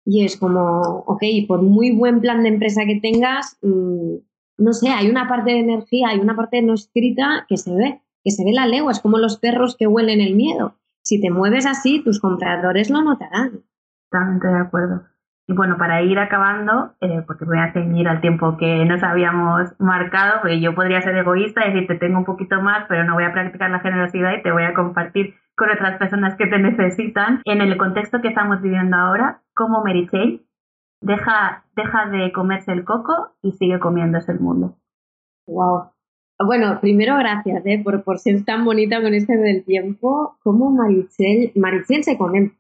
Y 0.05 0.25
es 0.25 0.37
como, 0.37 1.05
ok, 1.07 1.23
por 1.47 1.63
muy 1.63 1.93
buen 1.93 2.21
plan 2.21 2.43
de 2.43 2.49
empresa 2.49 2.83
que 2.87 3.01
tengas, 3.01 3.59
mm, 3.63 4.17
no 4.59 4.73
sé, 4.73 4.89
hay 4.89 5.09
una 5.09 5.29
parte 5.29 5.53
de 5.53 5.61
energía, 5.61 6.09
hay 6.09 6.19
una 6.19 6.37
parte 6.37 6.61
no 6.63 6.75
escrita 6.75 7.47
que 7.49 7.57
se 7.57 7.75
ve, 7.75 8.03
que 8.25 8.31
se 8.31 8.45
ve 8.45 8.53
la 8.53 8.67
legua, 8.67 8.93
es 8.93 9.01
como 9.01 9.19
los 9.19 9.39
perros 9.39 9.77
que 9.77 9.87
huelen 9.87 10.21
el 10.21 10.35
miedo. 10.35 10.77
Si 11.05 11.21
te 11.21 11.31
mueves 11.31 11.67
así, 11.67 12.03
tus 12.05 12.21
compradores 12.21 12.91
lo 12.91 13.03
notarán. 13.03 13.65
Totalmente 14.11 14.49
de 14.49 14.59
acuerdo. 14.59 15.12
Y 15.49 15.55
bueno, 15.55 15.77
para 15.77 16.03
ir 16.03 16.19
acabando, 16.19 16.95
eh, 17.01 17.23
porque 17.27 17.45
voy 17.45 17.59
a 17.59 17.73
ceñir 17.73 18.09
al 18.09 18.21
tiempo 18.21 18.57
que 18.57 18.85
nos 18.85 19.03
habíamos 19.03 19.73
marcado, 19.81 20.41
porque 20.41 20.61
yo 20.61 20.75
podría 20.75 21.03
ser 21.03 21.17
egoísta 21.17 21.67
y 21.67 21.73
decirte 21.73 21.97
tengo 21.97 22.19
un 22.19 22.25
poquito 22.25 22.61
más, 22.61 22.87
pero 22.89 23.05
no 23.05 23.15
voy 23.15 23.25
a 23.25 23.33
practicar 23.33 23.71
la 23.71 23.81
generosidad 23.81 24.33
y 24.35 24.43
te 24.43 24.53
voy 24.53 24.63
a 24.63 24.75
compartir 24.75 25.35
con 25.57 25.71
otras 25.71 25.99
personas 25.99 26.37
que 26.37 26.47
te 26.47 26.59
necesitan. 26.61 27.43
En 27.45 27.61
el 27.61 27.77
contexto 27.77 28.21
que 28.21 28.29
estamos 28.29 28.63
viviendo 28.63 28.97
ahora, 28.97 29.43
como 29.55 29.83
Mary 29.83 30.09
deja, 31.01 31.65
deja 31.75 32.07
de 32.07 32.33
comerse 32.33 32.73
el 32.73 32.85
coco 32.85 33.35
y 33.43 33.53
sigue 33.53 33.81
comiéndose 33.81 34.33
el 34.33 34.41
mundo. 34.41 34.77
Wow. 35.47 35.91
Bueno, 36.45 36.81
primero 36.81 37.17
gracias 37.17 37.65
¿eh? 37.67 37.81
por, 37.83 38.03
por 38.05 38.19
ser 38.19 38.45
tan 38.45 38.65
bonita 38.65 39.01
con 39.03 39.15
este 39.15 39.37
del 39.37 39.65
tiempo. 39.65 40.37
Como 40.43 40.71
Marichel, 40.71 41.53
Marichel 41.57 42.05
se 42.05 42.17
come 42.17 42.53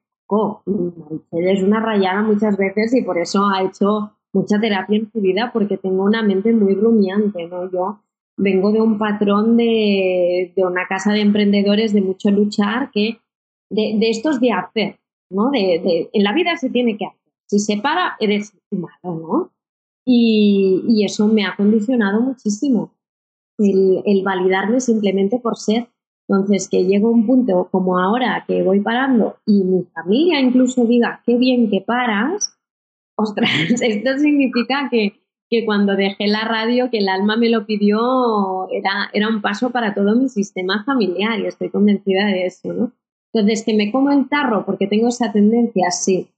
Marichel 0.67 1.49
es 1.49 1.63
una 1.63 1.81
rayada 1.81 2.23
muchas 2.23 2.57
veces 2.57 2.95
y 2.95 3.03
por 3.03 3.19
eso 3.19 3.47
ha 3.47 3.63
hecho 3.63 4.13
mucha 4.33 4.59
terapia 4.59 4.99
en 4.99 5.11
su 5.11 5.21
vida 5.21 5.51
porque 5.53 5.77
tengo 5.77 6.05
una 6.05 6.23
mente 6.23 6.53
muy 6.53 6.75
rumiante, 6.75 7.47
¿no? 7.47 7.71
Yo 7.71 8.01
vengo 8.37 8.73
de 8.73 8.81
un 8.81 8.99
patrón 8.99 9.57
de, 9.57 10.53
una 10.57 10.87
casa 10.89 11.13
de 11.13 11.21
emprendedores 11.21 11.93
de 11.93 12.01
mucho 12.01 12.31
luchar 12.31 12.91
que 12.93 13.19
de, 13.71 13.99
estos 14.11 14.41
de 14.41 14.53
hacer, 14.53 14.99
¿no? 15.31 15.51
De, 15.51 16.11
en 16.13 16.25
la 16.25 16.33
vida 16.33 16.57
se 16.57 16.71
tiene 16.71 16.97
que 16.97 17.07
hacer. 17.07 17.33
Si 17.47 17.59
se 17.59 17.77
para, 17.77 18.17
eres 18.19 18.53
malo, 18.71 18.91
¿no? 19.05 19.51
Y, 20.05 21.05
eso 21.05 21.29
me 21.29 21.45
ha 21.45 21.55
condicionado 21.57 22.21
muchísimo. 22.21 22.93
El, 23.59 24.03
el, 24.07 24.23
validarme 24.23 24.81
simplemente 24.81 25.39
por 25.39 25.57
ser. 25.57 25.89
Entonces, 26.33 26.67
que 26.71 26.85
llego 26.85 27.09
a 27.09 27.11
un 27.11 27.27
punto 27.27 27.69
como 27.71 27.99
ahora 27.99 28.43
que 28.47 28.63
voy 28.63 28.81
parando 28.81 29.37
y 29.45 29.65
mi 29.65 29.83
familia 29.83 30.41
incluso 30.41 30.87
diga, 30.87 31.21
qué 31.27 31.37
bien 31.37 31.69
que 31.69 31.83
paras, 31.83 32.59
ostras, 33.17 33.51
esto 33.83 34.19
significa 34.19 34.89
que, 34.91 35.21
que 35.51 35.67
cuando 35.67 35.95
dejé 35.95 36.29
la 36.29 36.45
radio, 36.45 36.89
que 36.91 36.99
el 36.99 37.11
alma 37.11 37.37
me 37.37 37.51
lo 37.51 37.67
pidió, 37.67 38.67
era, 38.71 39.11
era 39.13 39.29
un 39.29 39.43
paso 39.43 39.69
para 39.69 39.93
todo 39.93 40.17
mi 40.17 40.31
sistema 40.31 40.83
familiar 40.85 41.39
y 41.39 41.47
estoy 41.47 41.69
convencida 41.69 42.25
de 42.25 42.47
eso, 42.47 42.73
¿no? 42.73 42.93
Entonces, 43.35 43.63
que 43.63 43.75
me 43.75 43.93
como 43.93 44.11
el 44.11 44.27
tarro 44.31 44.65
porque 44.65 44.87
tengo 44.87 45.09
esa 45.09 45.33
tendencia, 45.33 45.91
sí, 45.91 46.29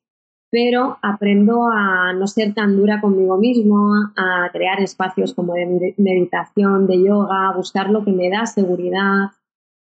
pero 0.51 0.99
aprendo 1.03 1.69
a 1.73 2.13
no 2.15 2.27
ser 2.27 2.53
tan 2.53 2.77
dura 2.77 3.01
conmigo 3.01 3.39
mismo, 3.39 3.93
a 4.17 4.51
crear 4.53 4.81
espacios 4.81 5.35
como 5.35 5.55
de 5.55 5.95
meditación, 5.99 6.89
de 6.89 7.01
yoga, 7.01 7.51
a 7.51 7.57
buscar 7.57 7.91
lo 7.91 8.05
que 8.05 8.13
me 8.13 8.29
da 8.29 8.47
seguridad, 8.47 9.31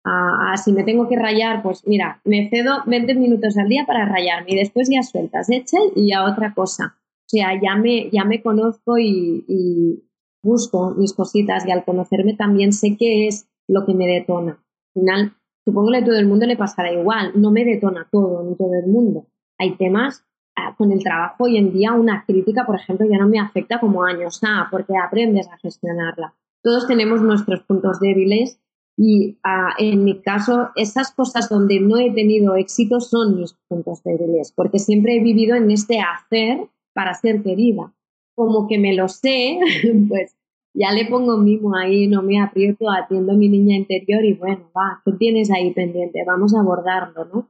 a, 0.05 0.57
si 0.59 0.73
me 0.73 0.85
tengo 0.85 1.09
que 1.09 1.17
rayar, 1.17 1.62
pues 1.62 1.87
mira, 1.87 2.21
me 2.25 2.49
cedo 2.51 2.83
20 2.87 3.14
minutos 3.14 3.57
al 3.57 3.69
día 3.69 3.85
para 3.87 4.05
rayarme 4.05 4.53
y 4.53 4.57
después 4.57 4.88
ya 4.90 5.03
sueltas, 5.03 5.49
eche 5.51 5.79
y 5.97 6.12
a 6.12 6.25
otra 6.25 6.53
cosa. 6.55 6.97
O 6.99 7.29
sea, 7.29 7.59
ya 7.61 7.75
me, 7.77 8.11
ya 8.11 8.25
me 8.25 8.43
conozco 8.43 8.99
y, 8.99 10.03
busco 10.43 10.90
mis 10.90 11.14
cositas 11.14 11.67
y 11.67 11.71
al 11.71 11.87
conocerme 11.87 12.35
también 12.35 12.75
sé 12.75 12.99
qué 12.99 13.27
es 13.27 13.49
lo 13.67 13.87
que 13.87 13.95
me 13.95 14.07
detona. 14.07 14.62
Al 14.95 15.01
final, 15.01 15.33
supongo 15.64 15.90
que 15.90 15.97
a 15.97 16.05
todo 16.05 16.19
el 16.19 16.27
mundo 16.27 16.45
le 16.45 16.59
pasará 16.59 16.93
igual, 16.93 17.33
no 17.35 17.51
me 17.51 17.64
detona 17.64 18.07
todo, 18.12 18.45
ni 18.45 18.55
todo 18.55 18.75
el 18.75 18.87
mundo. 18.87 19.27
Hay 19.59 19.77
temas 19.77 20.23
ah, 20.55 20.75
con 20.77 20.93
el 20.93 21.03
trabajo 21.03 21.45
hoy 21.45 21.57
en 21.57 21.73
día, 21.73 21.95
una 21.95 22.27
crítica, 22.27 22.67
por 22.67 22.77
ejemplo, 22.77 23.07
ya 23.11 23.17
no 23.17 23.27
me 23.27 23.40
afecta 23.40 23.81
como 23.81 24.05
años, 24.05 24.38
ah, 24.45 24.69
porque 24.71 24.93
aprendes 24.99 25.49
a 25.49 25.57
gestionarla. 25.57 26.35
Todos 26.62 26.87
tenemos 26.87 27.23
nuestros 27.23 27.62
puntos 27.62 28.01
débiles 28.01 28.61
y 28.96 29.38
ah, 29.42 29.74
en 29.78 30.04
mi 30.04 30.20
caso, 30.20 30.70
esas 30.76 31.12
cosas 31.12 31.48
donde 31.48 31.80
no 31.80 31.98
he 31.98 32.12
tenido 32.12 32.54
éxito 32.54 33.00
son 33.00 33.40
mis 33.40 33.54
puntos 33.68 34.02
débiles, 34.04 34.52
porque 34.52 34.78
siempre 34.78 35.16
he 35.16 35.22
vivido 35.22 35.57
en 35.57 35.70
este 35.70 36.00
hacer 36.00 36.68
para 36.92 37.14
ser 37.14 37.42
querida. 37.42 37.92
Como 38.37 38.68
que 38.68 38.78
me 38.78 38.94
lo 38.94 39.09
sé, 39.09 39.59
pues 40.09 40.37
ya 40.74 40.92
le 40.92 41.07
pongo 41.07 41.37
mimo 41.38 41.76
ahí, 41.76 42.07
no 42.07 42.22
me 42.22 42.40
aprieto, 42.40 42.90
atiendo 42.90 43.33
a 43.33 43.37
mi 43.37 43.48
niña 43.48 43.76
interior 43.76 44.24
y 44.24 44.35
bueno, 44.35 44.70
va, 44.76 45.02
¿qué 45.04 45.12
tienes 45.12 45.50
ahí 45.50 45.72
pendiente? 45.72 46.24
Vamos 46.26 46.54
a 46.54 46.61
abordarlo, 46.61 47.24
¿no? 47.26 47.48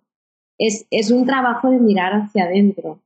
Es, 0.59 0.87
es 0.91 1.11
un 1.11 1.27
trabajo 1.27 1.71
de 1.71 1.79
mirar 1.79 2.13
hacia 2.13 2.45
adentro, 2.45 3.01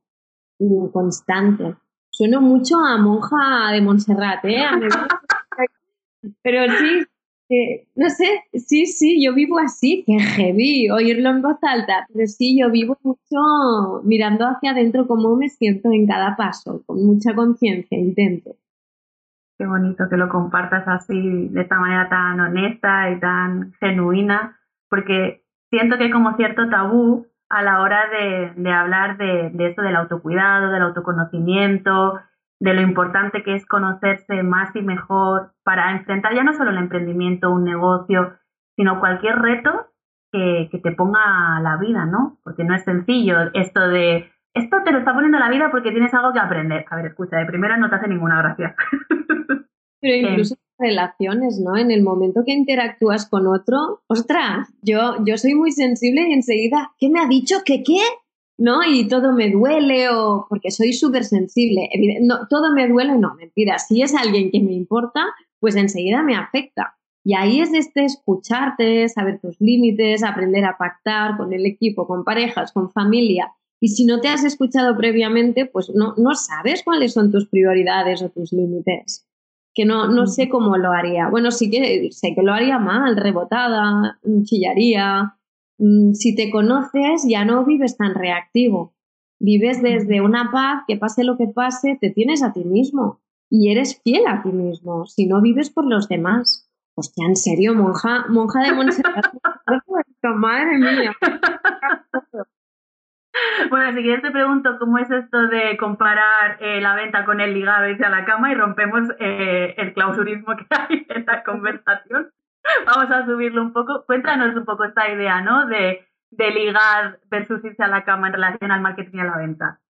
constante. 0.91 1.75
Sueno 2.11 2.41
mucho 2.41 2.75
a 2.77 2.97
monja 2.97 3.71
de 3.71 3.81
Montserrat, 3.81 4.43
¿eh? 4.45 4.65
Pero 6.43 6.63
sí, 6.77 7.05
no 7.95 8.09
sé, 8.09 8.43
sí, 8.53 8.85
sí, 8.85 9.23
yo 9.25 9.33
vivo 9.33 9.57
así, 9.57 10.03
que 10.05 10.19
heavy 10.19 10.89
oírlo 10.91 11.29
en 11.29 11.41
voz 11.41 11.57
alta, 11.63 12.05
pero 12.13 12.27
sí, 12.27 12.59
yo 12.59 12.69
vivo 12.69 12.97
mucho 13.01 14.03
mirando 14.03 14.45
hacia 14.45 14.71
adentro 14.71 15.07
cómo 15.07 15.35
me 15.35 15.49
siento 15.49 15.89
en 15.91 16.05
cada 16.05 16.35
paso, 16.35 16.83
con 16.85 17.03
mucha 17.03 17.33
conciencia, 17.33 17.97
intento. 17.97 18.51
Qué 19.57 19.65
bonito 19.65 20.05
que 20.09 20.17
lo 20.17 20.29
compartas 20.29 20.87
así, 20.87 21.49
de 21.49 21.61
esta 21.61 21.79
manera 21.79 22.07
tan 22.07 22.39
honesta 22.39 23.09
y 23.11 23.19
tan 23.19 23.73
genuina, 23.79 24.59
porque 24.87 25.41
siento 25.71 25.97
que 25.97 26.05
hay 26.05 26.11
como 26.11 26.35
cierto 26.37 26.69
tabú 26.69 27.25
a 27.49 27.63
la 27.63 27.81
hora 27.81 28.05
de, 28.09 28.61
de 28.61 28.71
hablar 28.71 29.17
de, 29.17 29.49
de 29.49 29.69
esto 29.69 29.81
del 29.81 29.95
autocuidado, 29.95 30.71
del 30.71 30.83
autoconocimiento, 30.83 32.19
de 32.59 32.73
lo 32.73 32.81
importante 32.81 33.43
que 33.43 33.55
es 33.55 33.65
conocerse 33.65 34.43
más 34.43 34.75
y 34.75 34.81
mejor 34.81 35.53
para 35.63 35.91
enfrentar 35.91 36.35
ya 36.35 36.43
no 36.43 36.53
solo 36.53 36.71
el 36.71 36.77
emprendimiento, 36.77 37.51
un 37.51 37.63
negocio, 37.63 38.33
sino 38.75 38.99
cualquier 38.99 39.37
reto 39.37 39.87
que, 40.31 40.69
te 40.83 40.91
ponga 40.91 41.59
la 41.61 41.77
vida, 41.77 42.05
¿no? 42.05 42.37
Porque 42.43 42.63
no 42.63 42.75
es 42.75 42.83
sencillo 42.83 43.35
esto 43.53 43.87
de, 43.87 44.29
esto 44.53 44.77
te 44.83 44.91
lo 44.91 44.99
está 44.99 45.13
poniendo 45.13 45.39
la 45.39 45.49
vida 45.49 45.69
porque 45.71 45.91
tienes 45.91 46.13
algo 46.13 46.33
que 46.33 46.39
aprender. 46.39 46.85
A 46.89 46.97
ver, 46.97 47.07
escucha, 47.07 47.37
de 47.37 47.45
primera 47.45 47.77
no 47.77 47.89
te 47.89 47.95
hace 47.95 48.07
ninguna 48.07 48.41
gracia. 48.41 48.75
Pero 50.01 50.29
incluso 50.29 50.55
relaciones, 50.77 51.59
¿no? 51.59 51.77
En 51.77 51.91
el 51.91 52.03
momento 52.03 52.43
que 52.45 52.53
interactúas 52.53 53.29
con 53.29 53.47
otro, 53.47 54.01
ostras, 54.07 54.73
yo, 54.81 55.17
yo 55.25 55.37
soy 55.37 55.55
muy 55.55 55.71
sensible 55.71 56.21
y 56.29 56.33
enseguida, 56.33 56.91
¿qué 56.97 57.09
me 57.09 57.19
ha 57.19 57.27
dicho? 57.27 57.57
¿Qué 57.65 57.83
qué? 57.83 57.99
¿No? 58.59 58.83
Y 58.83 59.07
todo 59.07 59.31
me 59.31 59.49
duele 59.49 60.09
o 60.09 60.45
porque 60.47 60.69
soy 60.69 60.93
súper 60.93 61.23
sensible. 61.23 61.89
No, 62.21 62.47
todo 62.47 62.73
me 62.73 62.87
duele, 62.87 63.17
no, 63.17 63.33
mentira. 63.35 63.79
Si 63.79 64.01
es 64.01 64.13
alguien 64.13 64.51
que 64.51 64.61
me 64.61 64.73
importa, 64.73 65.25
pues 65.59 65.75
enseguida 65.75 66.21
me 66.21 66.35
afecta. 66.35 66.97
Y 67.23 67.35
ahí 67.35 67.61
es 67.61 67.71
de 67.71 67.79
este 67.79 68.05
escucharte, 68.05 69.07
saber 69.09 69.39
tus 69.39 69.59
límites, 69.59 70.23
aprender 70.23 70.65
a 70.65 70.77
pactar 70.77 71.37
con 71.37 71.53
el 71.53 71.65
equipo, 71.65 72.05
con 72.05 72.23
parejas, 72.23 72.71
con 72.71 72.91
familia. 72.91 73.53
Y 73.81 73.89
si 73.89 74.05
no 74.05 74.19
te 74.19 74.27
has 74.27 74.43
escuchado 74.43 74.95
previamente, 74.97 75.65
pues 75.65 75.89
no, 75.95 76.13
no 76.17 76.35
sabes 76.35 76.83
cuáles 76.83 77.13
son 77.13 77.31
tus 77.31 77.47
prioridades 77.47 78.21
o 78.21 78.29
tus 78.29 78.51
límites. 78.51 79.25
Que 79.73 79.85
no, 79.85 80.09
no 80.09 80.27
sé 80.27 80.49
cómo 80.49 80.75
lo 80.75 80.91
haría. 80.91 81.29
Bueno, 81.29 81.51
sí 81.51 81.69
que 81.69 82.09
sé 82.11 82.33
que 82.35 82.41
lo 82.41 82.53
haría 82.53 82.77
mal, 82.77 83.15
rebotada, 83.15 84.19
chillaría, 84.43 85.38
Mm, 85.38 85.38
si 86.13 86.35
te 86.35 86.51
conoces, 86.51 87.25
ya 87.27 87.45
no 87.45 87.65
vives 87.65 87.97
tan 87.97 88.13
reactivo. 88.13 88.93
Vives 89.39 89.81
desde 89.81 90.21
una 90.21 90.51
paz, 90.51 90.83
que 90.87 90.97
pase 90.97 91.23
lo 91.23 91.37
que 91.37 91.47
pase, 91.47 91.97
te 91.99 92.09
tienes 92.09 92.43
a 92.43 92.51
ti 92.51 92.65
mismo 92.65 93.21
y 93.49 93.71
eres 93.71 94.01
fiel 94.03 94.27
a 94.27 94.41
ti 94.43 94.51
mismo. 94.51 95.05
Si 95.05 95.25
no 95.25 95.41
vives 95.41 95.69
por 95.69 95.85
los 95.85 96.07
demás. 96.07 96.69
Hostia, 96.95 97.27
en 97.27 97.37
serio, 97.37 97.73
monja, 97.73 98.25
monja 98.27 98.61
de 98.61 98.73
Montserrat. 98.73 99.25
Madre 100.35 100.77
mía. 100.77 101.15
Bueno, 103.69 103.95
si 103.95 104.03
quieres 104.03 104.21
te 104.21 104.31
pregunto 104.31 104.77
cómo 104.79 104.97
es 104.97 105.09
esto 105.09 105.47
de 105.47 105.77
comparar 105.77 106.57
eh, 106.59 106.81
la 106.81 106.95
venta 106.95 107.23
con 107.25 107.39
el 107.39 107.53
ligado 107.53 107.87
y 107.87 108.03
a 108.03 108.09
la 108.09 108.25
cama 108.25 108.51
y 108.51 108.55
rompemos 108.55 109.09
eh, 109.19 109.75
el 109.77 109.93
clausurismo 109.93 110.57
que 110.57 110.65
hay 110.69 111.05
en 111.07 111.25
la 111.25 111.43
conversación. 111.43 112.31
Vamos 112.85 113.11
a 113.11 113.25
subirlo 113.25 113.61
un 113.61 113.73
poco. 113.73 114.03
Cuéntanos 114.05 114.55
un 114.55 114.65
poco 114.65 114.85
esta 114.85 115.11
idea, 115.11 115.41
¿no? 115.41 115.67
De, 115.67 116.05
ligar 116.31 117.19
versus 117.29 117.63
irse 117.65 117.81
a 117.83 117.87
la 117.87 118.03
cama 118.03 118.27
en 118.27 118.33
relación 118.33 118.71
al 118.71 118.81
marketing 118.81 119.17
y 119.17 119.21
a 119.21 119.23
la 119.25 119.37
venta. 119.37 119.81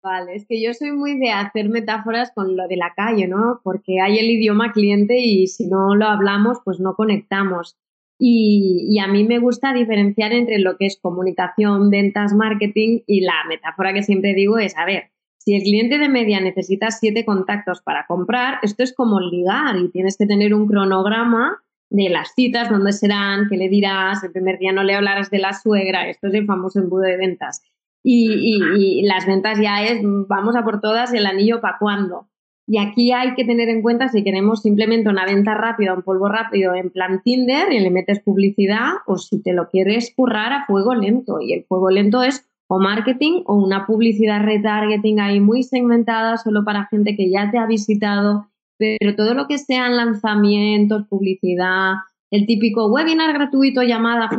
Vale, 0.00 0.36
es 0.36 0.46
que 0.46 0.62
yo 0.62 0.72
soy 0.72 0.92
muy 0.92 1.18
de 1.18 1.32
hacer 1.32 1.68
metáforas 1.68 2.30
con 2.32 2.56
lo 2.56 2.68
de 2.68 2.76
la 2.76 2.94
calle, 2.94 3.26
¿no? 3.26 3.60
Porque 3.64 4.00
hay 4.00 4.18
el 4.18 4.30
idioma 4.30 4.72
cliente 4.72 5.18
y 5.18 5.48
si 5.48 5.66
no 5.66 5.96
lo 5.96 6.06
hablamos, 6.06 6.58
pues 6.64 6.78
no 6.78 6.94
conectamos. 6.94 7.76
Y, 8.16 8.86
y, 8.88 9.00
a 9.00 9.08
mí 9.08 9.24
me 9.24 9.38
gusta 9.38 9.72
diferenciar 9.72 10.32
entre 10.32 10.58
lo 10.58 10.76
que 10.76 10.86
es 10.86 10.98
comunicación, 11.00 11.90
ventas, 11.90 12.32
marketing 12.32 13.00
y 13.06 13.22
la 13.22 13.44
metáfora 13.48 13.92
que 13.92 14.02
siempre 14.02 14.34
digo 14.34 14.58
es, 14.58 14.76
a 14.76 14.84
ver, 14.84 15.10
si 15.38 15.54
el 15.54 15.62
cliente 15.62 15.98
de 15.98 16.08
media 16.08 16.40
necesita 16.40 16.90
siete 16.90 17.24
contactos 17.24 17.80
para 17.80 18.06
comprar, 18.06 18.58
esto 18.62 18.82
es 18.82 18.94
como 18.94 19.20
ligar 19.20 19.76
y 19.76 19.88
tienes 19.90 20.16
que 20.16 20.26
tener 20.26 20.52
un 20.52 20.66
cronograma 20.66 21.62
de 21.90 22.08
las 22.10 22.34
citas, 22.34 22.68
dónde 22.68 22.92
serán, 22.92 23.46
qué 23.48 23.56
le 23.56 23.68
dirás, 23.68 24.22
el 24.22 24.32
primer 24.32 24.58
día 24.58 24.72
no 24.72 24.82
le 24.82 24.94
hablarás 24.94 25.30
de 25.30 25.38
la 25.38 25.52
suegra, 25.52 26.08
esto 26.08 26.28
es 26.28 26.34
el 26.34 26.46
famoso 26.46 26.80
embudo 26.80 27.02
de 27.02 27.16
ventas. 27.16 27.62
Y, 28.02 29.02
las 29.02 29.26
ventas 29.26 29.58
ya 29.60 29.84
es, 29.84 30.00
vamos 30.02 30.56
a 30.56 30.64
por 30.64 30.80
todas, 30.80 31.12
el 31.12 31.26
anillo 31.26 31.60
para 31.60 31.78
cuándo. 31.78 32.28
Y 32.66 32.78
aquí 32.78 33.12
hay 33.12 33.34
que 33.34 33.44
tener 33.44 33.70
en 33.70 33.80
cuenta 33.80 34.08
si 34.08 34.22
queremos 34.22 34.62
simplemente 34.62 35.08
una 35.08 35.24
venta 35.24 35.54
rápida, 35.54 35.94
un 35.94 36.02
polvo 36.02 36.28
rápido 36.28 36.74
en 36.74 36.90
plan 36.90 37.22
Tinder 37.22 37.72
y 37.72 37.80
le 37.80 37.90
metes 37.90 38.20
publicidad 38.20 38.92
o 39.06 39.16
si 39.16 39.42
te 39.42 39.54
lo 39.54 39.68
quieres 39.68 40.12
currar 40.14 40.52
a 40.52 40.66
fuego 40.66 40.94
lento. 40.94 41.40
Y 41.40 41.54
el 41.54 41.64
fuego 41.64 41.90
lento 41.90 42.22
es 42.22 42.46
o 42.66 42.78
marketing 42.78 43.42
o 43.46 43.54
una 43.54 43.86
publicidad 43.86 44.44
retargeting 44.44 45.18
ahí 45.18 45.40
muy 45.40 45.62
segmentada 45.62 46.36
solo 46.36 46.62
para 46.64 46.86
gente 46.86 47.16
que 47.16 47.30
ya 47.30 47.50
te 47.50 47.56
ha 47.56 47.64
visitado. 47.64 48.48
Pero 48.78 49.16
todo 49.16 49.34
lo 49.34 49.46
que 49.46 49.58
sean 49.58 49.96
lanzamientos, 49.96 51.06
publicidad, 51.08 51.94
el 52.30 52.46
típico 52.46 52.86
webinar 52.86 53.32
gratuito, 53.32 53.82
llamada, 53.82 54.30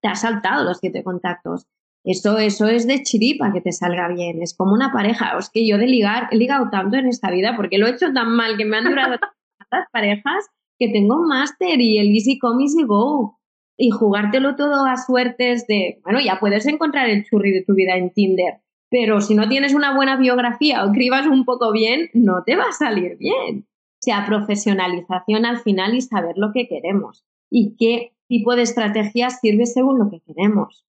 te 0.00 0.08
ha 0.08 0.14
saltado 0.14 0.64
los 0.64 0.78
siete 0.78 1.02
contactos. 1.02 1.66
Eso, 2.04 2.38
eso 2.38 2.66
es 2.66 2.86
de 2.86 3.02
chiripa 3.02 3.52
que 3.52 3.60
te 3.60 3.72
salga 3.72 4.08
bien. 4.08 4.42
Es 4.42 4.54
como 4.56 4.72
una 4.72 4.92
pareja. 4.92 5.36
Es 5.38 5.50
que 5.50 5.66
yo 5.66 5.76
de 5.76 5.86
ligar 5.86 6.28
he 6.30 6.36
ligado 6.36 6.70
tanto 6.70 6.96
en 6.96 7.06
esta 7.06 7.30
vida 7.30 7.54
porque 7.56 7.78
lo 7.78 7.86
he 7.86 7.90
hecho 7.90 8.12
tan 8.12 8.34
mal 8.34 8.56
que 8.56 8.64
me 8.64 8.78
han 8.78 8.84
durado 8.84 9.16
tantas 9.70 9.90
parejas 9.92 10.46
que 10.78 10.88
tengo 10.88 11.16
un 11.16 11.28
máster 11.28 11.80
y 11.80 11.98
el 11.98 12.08
Easy 12.14 12.38
Come 12.38 12.64
Easy 12.64 12.84
Go. 12.84 13.38
Y 13.76 13.90
jugártelo 13.90 14.56
todo 14.56 14.84
a 14.84 14.98
suertes 14.98 15.66
de, 15.66 16.00
bueno, 16.04 16.20
ya 16.20 16.38
puedes 16.38 16.66
encontrar 16.66 17.08
el 17.08 17.24
churri 17.24 17.50
de 17.50 17.64
tu 17.64 17.74
vida 17.74 17.96
en 17.96 18.10
Tinder, 18.10 18.60
pero 18.90 19.22
si 19.22 19.34
no 19.34 19.48
tienes 19.48 19.72
una 19.72 19.94
buena 19.94 20.16
biografía 20.16 20.84
o 20.84 20.88
escribas 20.88 21.26
un 21.26 21.46
poco 21.46 21.72
bien, 21.72 22.10
no 22.12 22.42
te 22.44 22.56
va 22.56 22.64
a 22.64 22.72
salir 22.72 23.16
bien. 23.16 23.66
Sea, 24.00 24.24
profesionalización 24.26 25.44
al 25.44 25.58
final 25.58 25.94
y 25.94 26.00
saber 26.00 26.36
lo 26.36 26.52
que 26.52 26.68
queremos 26.68 27.24
y 27.50 27.76
qué 27.76 28.14
tipo 28.28 28.56
de 28.56 28.62
estrategia 28.62 29.30
sirve 29.30 29.66
según 29.66 29.98
lo 29.98 30.10
que 30.10 30.20
queremos 30.20 30.86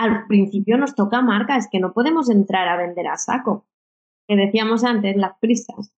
al 0.00 0.26
principio 0.26 0.78
nos 0.78 0.94
toca 0.94 1.20
marca, 1.20 1.56
es 1.56 1.68
que 1.70 1.78
no 1.78 1.92
podemos 1.92 2.30
entrar 2.30 2.68
a 2.68 2.78
vender 2.78 3.06
a 3.06 3.18
saco. 3.18 3.66
Que 4.26 4.34
decíamos 4.34 4.82
antes, 4.82 5.14
las 5.16 5.38
prisas. 5.38 5.94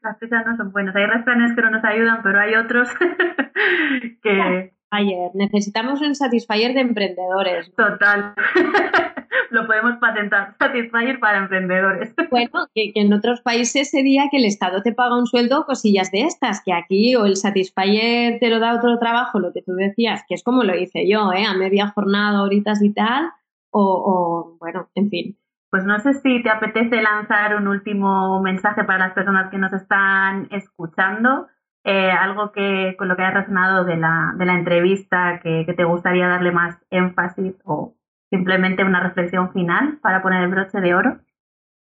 Las 0.00 0.16
prisas 0.16 0.46
no 0.46 0.56
son 0.56 0.72
buenas. 0.72 0.96
Hay 0.96 1.04
refranes 1.04 1.54
que 1.54 1.60
no 1.60 1.70
nos 1.70 1.84
ayudan, 1.84 2.22
pero 2.22 2.40
hay 2.40 2.54
otros 2.54 2.88
que... 4.22 4.74
Ayer, 4.90 5.30
necesitamos 5.34 6.00
un 6.00 6.14
satisfier 6.14 6.74
de 6.74 6.80
emprendedores. 6.80 7.74
Total. 7.74 8.34
Lo 9.52 9.66
podemos 9.66 9.98
patentar, 9.98 10.54
satisfier 10.58 11.20
para 11.20 11.38
emprendedores. 11.38 12.14
Bueno, 12.30 12.66
que, 12.74 12.92
en 12.94 13.12
otros 13.12 13.42
países 13.42 13.90
sería 13.90 14.28
que 14.30 14.38
el 14.38 14.46
Estado 14.46 14.82
te 14.82 14.92
paga 14.92 15.18
un 15.18 15.26
sueldo 15.26 15.66
cosillas 15.66 16.10
de 16.10 16.22
estas, 16.22 16.62
que 16.64 16.72
aquí 16.72 17.14
o 17.16 17.26
el 17.26 17.36
satisfier 17.36 18.38
te 18.40 18.48
lo 18.48 18.58
da 18.58 18.74
otro 18.74 18.98
trabajo, 18.98 19.38
lo 19.38 19.52
que 19.52 19.62
tú 19.62 19.74
decías, 19.74 20.24
que 20.26 20.34
es 20.34 20.42
como 20.42 20.64
lo 20.64 20.74
hice 20.74 21.06
yo, 21.06 21.32
¿eh? 21.32 21.44
a 21.44 21.54
media 21.54 21.88
jornada, 21.88 22.42
horitas 22.42 22.82
y 22.82 22.92
tal, 22.92 23.30
o, 23.70 24.56
bueno, 24.58 24.88
en 24.94 25.10
fin. 25.10 25.38
Pues 25.70 25.84
no 25.84 25.98
sé 26.00 26.14
si 26.14 26.42
te 26.42 26.50
apetece 26.50 27.00
lanzar 27.00 27.56
un 27.56 27.68
último 27.68 28.42
mensaje 28.42 28.84
para 28.84 29.06
las 29.06 29.14
personas 29.14 29.50
que 29.50 29.58
nos 29.58 29.72
están 29.72 30.48
escuchando, 30.50 31.46
eh, 31.84 32.10
algo 32.10 32.52
que 32.52 32.94
con 32.98 33.08
lo 33.08 33.16
que 33.16 33.22
hayas 33.22 33.34
resonado 33.34 33.84
de 33.84 33.96
la, 33.96 34.34
de 34.36 34.46
la 34.46 34.54
entrevista 34.54 35.40
que, 35.42 35.64
te 35.76 35.84
gustaría 35.84 36.28
darle 36.28 36.52
más 36.52 36.78
énfasis 36.90 37.54
o 37.64 37.94
simplemente 38.32 38.82
una 38.82 39.02
reflexión 39.02 39.52
final 39.52 39.98
para 40.00 40.22
poner 40.22 40.44
el 40.44 40.50
broche 40.50 40.80
de 40.80 40.94
oro. 40.94 41.20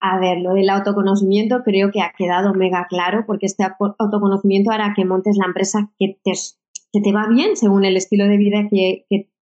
A 0.01 0.19
ver, 0.19 0.39
lo 0.41 0.55
del 0.55 0.71
autoconocimiento 0.71 1.63
creo 1.63 1.91
que 1.91 2.01
ha 2.01 2.15
quedado 2.17 2.55
mega 2.55 2.87
claro 2.89 3.25
porque 3.27 3.45
este 3.45 3.65
autoconocimiento 3.99 4.71
hará 4.71 4.95
que 4.97 5.05
montes 5.05 5.37
la 5.37 5.45
empresa 5.45 5.91
que 5.99 6.19
te, 6.25 6.33
que 6.93 7.01
te 7.03 7.13
va 7.13 7.29
bien 7.29 7.57
según 7.57 7.85
el 7.85 7.99
estilo 7.99 8.25
de 8.25 8.39
vida 8.39 8.69
que, 8.71 9.05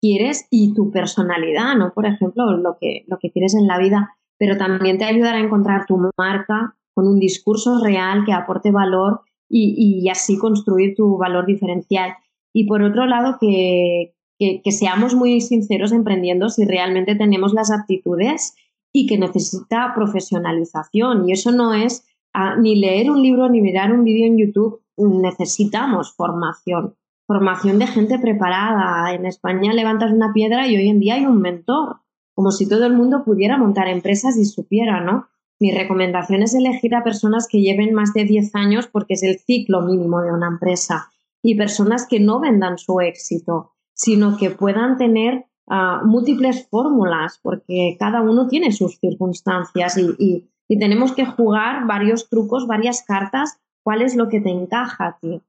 quieres 0.02 0.46
y 0.50 0.74
tu 0.74 0.90
personalidad, 0.90 1.76
¿no? 1.76 1.94
Por 1.94 2.04
ejemplo, 2.04 2.58
lo 2.58 2.76
que, 2.78 3.06
lo 3.08 3.16
que 3.18 3.30
quieres 3.30 3.54
en 3.54 3.66
la 3.66 3.78
vida, 3.78 4.14
pero 4.38 4.58
también 4.58 4.98
te 4.98 5.06
ayudará 5.06 5.38
a 5.38 5.42
encontrar 5.42 5.86
tu 5.86 5.96
marca 6.18 6.76
con 6.92 7.08
un 7.08 7.18
discurso 7.18 7.82
real 7.82 8.26
que 8.26 8.34
aporte 8.34 8.70
valor 8.70 9.22
y, 9.48 10.06
así 10.10 10.36
construir 10.36 10.94
tu 10.94 11.16
valor 11.16 11.46
diferencial. 11.46 12.16
Y 12.52 12.66
por 12.66 12.82
otro 12.82 13.06
lado, 13.06 13.38
que, 13.40 14.13
que, 14.38 14.72
seamos 14.72 15.14
muy 15.14 15.40
sinceros 15.40 15.92
emprendiendo 15.92 16.48
si 16.48 16.64
realmente 16.64 17.14
tenemos 17.14 17.52
las 17.52 17.70
aptitudes 17.70 18.54
y 18.92 19.06
que 19.06 19.18
necesita 19.18 19.92
profesionalización. 19.94 21.28
Y 21.28 21.32
eso 21.32 21.52
no 21.52 21.74
es 21.74 22.04
ah, 22.32 22.56
ni 22.56 22.76
leer 22.76 23.10
un 23.10 23.22
libro 23.22 23.48
ni 23.48 23.60
mirar 23.60 23.92
un 23.92 24.04
vídeo 24.04 24.26
en 24.26 24.38
YouTube, 24.38 24.82
necesitamos 24.96 26.14
formación 26.14 26.94
formación 27.26 27.78
de 27.78 27.86
gente 27.86 28.18
preparada. 28.18 29.12
En 29.14 29.26
España 29.26 29.72
levantas 29.72 30.12
una 30.12 30.32
piedra 30.32 30.68
y 30.68 30.76
hoy 30.76 30.88
en 30.88 31.00
día 31.00 31.14
hay 31.14 31.26
un 31.26 31.40
mentor, 31.40 31.96
como 32.34 32.50
si 32.50 32.68
todo 32.68 32.86
el 32.86 32.94
mundo 32.94 33.24
pudiera 33.24 33.56
montar 33.56 33.88
empresas 33.88 34.36
y 34.36 34.44
supiera, 34.44 35.00
¿no? 35.00 35.28
Mi 35.60 35.70
recomendación 35.70 36.42
es 36.42 36.54
elegir 36.54 36.94
a 36.94 37.04
personas 37.04 37.46
que 37.48 37.60
lleven 37.60 37.94
más 37.94 38.12
de 38.12 38.24
10 38.24 38.54
años 38.54 38.88
porque 38.88 39.14
es 39.14 39.22
el 39.22 39.38
ciclo 39.38 39.82
mínimo 39.82 40.20
de 40.20 40.32
una 40.32 40.48
empresa 40.48 41.10
y 41.42 41.54
personas 41.54 42.06
que 42.08 42.20
no 42.20 42.40
vendan 42.40 42.76
su 42.76 43.00
éxito, 43.00 43.73
sino 43.94 44.36
que 44.36 44.50
puedan 44.50 44.98
tener 44.98 45.46
ah, 45.68 46.02
múltiples 46.04 46.68
fórmulas 46.68 47.40
porque 47.42 47.96
cada 47.98 48.20
uno 48.20 48.48
tiene 48.48 48.72
sus 48.72 48.98
circunstancias 48.98 49.96
y, 49.96 50.48
y 50.68 50.78
tenemos 50.78 51.12
que 51.12 51.24
jugar 51.24 51.86
varios 51.86 52.28
trucos, 52.28 52.66
varias 52.66 53.02
cartas, 53.02 53.58
cuál 53.82 54.02
es 54.02 54.16
lo 54.16 54.28
que 54.28 54.40
te 54.40 54.50
encaja 54.50 55.06
a 55.06 55.18
ti 55.18 55.40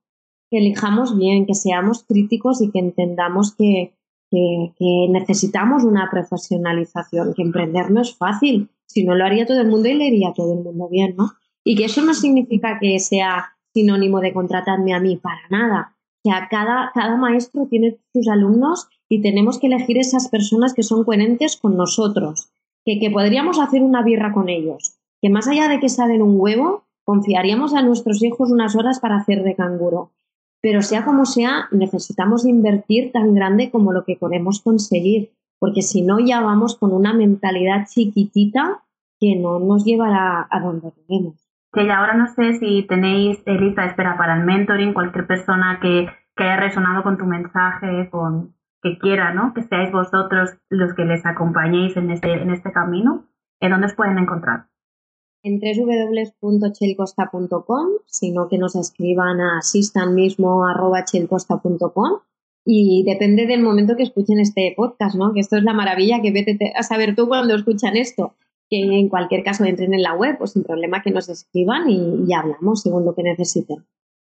que 0.49 0.58
elijamos 0.58 1.17
bien, 1.17 1.45
que 1.45 1.55
seamos 1.55 2.03
críticos 2.03 2.62
y 2.62 2.71
que 2.71 2.79
entendamos 2.79 3.55
que, 3.55 3.93
necesitamos 5.10 5.86
una 5.86 6.10
profesionalización, 6.12 7.34
que 7.34 7.41
emprender 7.41 7.89
no 7.89 8.01
es 8.01 8.17
fácil, 8.17 8.69
si 8.86 9.05
no 9.05 9.15
lo 9.15 9.23
haría 9.23 9.45
todo 9.45 9.62
el 9.62 9.69
mundo 9.69 9.88
y 9.88 9.93
le 9.93 10.08
iría 10.08 10.34
todo 10.36 10.51
el 10.51 10.60
mundo 10.60 10.89
bien, 10.89 11.15
¿no? 11.17 11.31
Y 11.63 11.75
que 11.77 11.86
eso 11.86 12.01
no 12.01 12.13
significa 12.13 12.77
que 12.81 12.99
sea 12.99 13.53
sinónimo 13.73 14.19
de 14.19 14.34
contratarme 14.34 14.93
a 14.93 14.99
mí, 14.99 15.15
para 15.15 15.39
nada. 15.49 15.94
O 16.25 16.29
sea, 16.29 16.47
cada, 16.49 16.91
cada 16.93 17.17
maestro 17.17 17.67
tiene 17.67 17.99
sus 18.11 18.27
alumnos 18.27 18.88
y 19.07 19.21
tenemos 19.21 19.59
que 19.59 19.67
elegir 19.67 19.99
esas 19.99 20.27
personas 20.29 20.73
que 20.73 20.81
son 20.81 21.03
coherentes 21.03 21.55
con 21.55 21.77
nosotros, 21.77 22.49
que, 22.83 22.99
que 22.99 23.11
podríamos 23.11 23.59
hacer 23.59 23.83
una 23.83 24.01
birra 24.01 24.33
con 24.33 24.49
ellos, 24.49 24.97
que 25.21 25.29
más 25.29 25.47
allá 25.47 25.67
de 25.67 25.79
que 25.79 25.89
saben 25.89 26.21
un 26.21 26.39
huevo, 26.39 26.85
confiaríamos 27.03 27.75
a 27.75 27.83
nuestros 27.83 28.23
hijos 28.23 28.51
unas 28.51 28.75
horas 28.75 28.99
para 28.99 29.17
hacer 29.17 29.43
de 29.43 29.55
canguro 29.55 30.11
pero 30.65 30.81
sea 30.81 31.05
como 31.05 31.25
sea, 31.27 31.67
necesitamos 31.69 32.43
invertir 32.43 33.11
tan 33.11 33.35
grande 33.35 33.69
como 33.69 33.93
lo 33.93 34.03
que 34.03 34.15
queremos 34.15 34.61
conseguir, 34.61 35.31
porque 35.59 35.83
si 35.83 36.01
no 36.01 36.17
ya 36.19 36.41
vamos 36.41 36.75
con 36.75 36.91
una 36.91 37.13
mentalidad 37.13 37.85
chiquitita 37.88 38.83
que 39.19 39.35
no 39.35 39.59
nos 39.59 39.85
llevará 39.85 40.47
a 40.49 40.59
donde 40.59 40.91
queremos. 40.91 41.35
Que 41.75 41.91
ahora 41.91 42.15
no 42.15 42.27
sé 42.27 42.57
si 42.57 42.83
tenéis 42.83 43.43
lista 43.45 43.83
de 43.83 43.89
espera 43.89 44.17
para 44.17 44.38
el 44.38 44.45
mentoring, 44.45 44.93
cualquier 44.93 45.27
persona 45.27 45.79
que, 45.81 46.07
haya 46.38 46.57
resonado 46.57 47.03
con 47.03 47.17
tu 47.17 47.25
mensaje, 47.25 48.09
con 48.09 48.55
que 48.81 48.97
quiera, 48.97 49.33
¿no? 49.33 49.53
Que 49.53 49.63
seáis 49.63 49.91
vosotros 49.91 50.57
los 50.69 50.93
que 50.93 51.05
les 51.05 51.25
acompañéis 51.25 51.95
en 51.97 52.11
este, 52.11 52.41
en 52.41 52.49
este 52.49 52.71
camino, 52.71 53.25
¿en 53.59 53.71
dónde 53.71 53.88
os 53.88 53.93
pueden 53.93 54.17
encontrar? 54.17 54.67
en 55.45 55.59
www.chelcosta.com, 55.59 57.88
sino 58.07 58.49
que 58.49 58.57
nos 58.57 58.75
escriban 58.75 59.39
a 59.39 59.59
asistanmismo.chelcosta.com 59.59 62.19
y 62.65 63.03
depende 63.05 63.45
del 63.45 63.61
momento 63.61 63.95
que 63.95 64.01
escuchen 64.01 64.39
este 64.39 64.73
podcast, 64.75 65.15
¿no? 65.15 65.33
Que 65.33 65.41
esto 65.41 65.57
es 65.57 65.63
la 65.63 65.73
maravilla 65.73 66.23
que 66.23 66.31
vete 66.31 66.57
a 66.75 66.81
saber 66.81 67.15
tú 67.15 67.27
cuando 67.27 67.53
escuchan 67.53 67.95
esto, 67.95 68.33
que 68.69 68.78
en 68.82 69.10
cualquier 69.10 69.43
caso 69.43 69.63
entren 69.65 69.93
en 69.93 70.01
la 70.01 70.13
web, 70.13 70.38
pues 70.38 70.54
sin 70.54 70.63
problema 70.63 71.01
que 71.01 71.12
nos 71.12 71.30
escriban 71.30 71.89
y, 71.89 72.34
hablamos 72.34 72.82
según 72.82 73.06
lo 73.06 73.13
que 73.15 73.23
necesiten. 73.23 73.86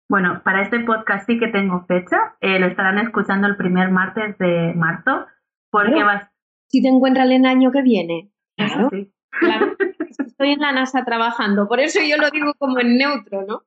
Bueno, 0.08 0.40
para 0.42 0.62
este 0.62 0.80
podcast 0.80 1.26
sí 1.26 1.38
que 1.38 1.48
tengo 1.48 1.84
fecha, 1.86 2.36
eh, 2.40 2.58
lo 2.58 2.66
estarán 2.66 2.98
escuchando 2.98 3.46
el 3.46 3.56
primer 3.56 3.90
martes 3.90 4.38
de 4.38 4.72
marzo, 4.74 5.26
porque 5.70 6.02
vas... 6.02 6.28
Si 6.68 6.82
te 6.82 6.88
encuentran 6.88 7.30
el 7.30 7.44
año 7.44 7.70
que 7.72 7.82
viene. 7.82 8.30
Claro, 8.56 8.88
sí. 8.90 9.12
claro 9.30 9.76
estoy 10.38 10.52
en 10.52 10.60
la 10.60 10.72
NASA 10.72 11.04
trabajando, 11.04 11.66
por 11.66 11.80
eso 11.80 11.98
yo 12.08 12.16
lo 12.16 12.30
digo 12.30 12.54
como 12.58 12.78
en 12.78 12.96
neutro, 12.96 13.44
¿no? 13.46 13.62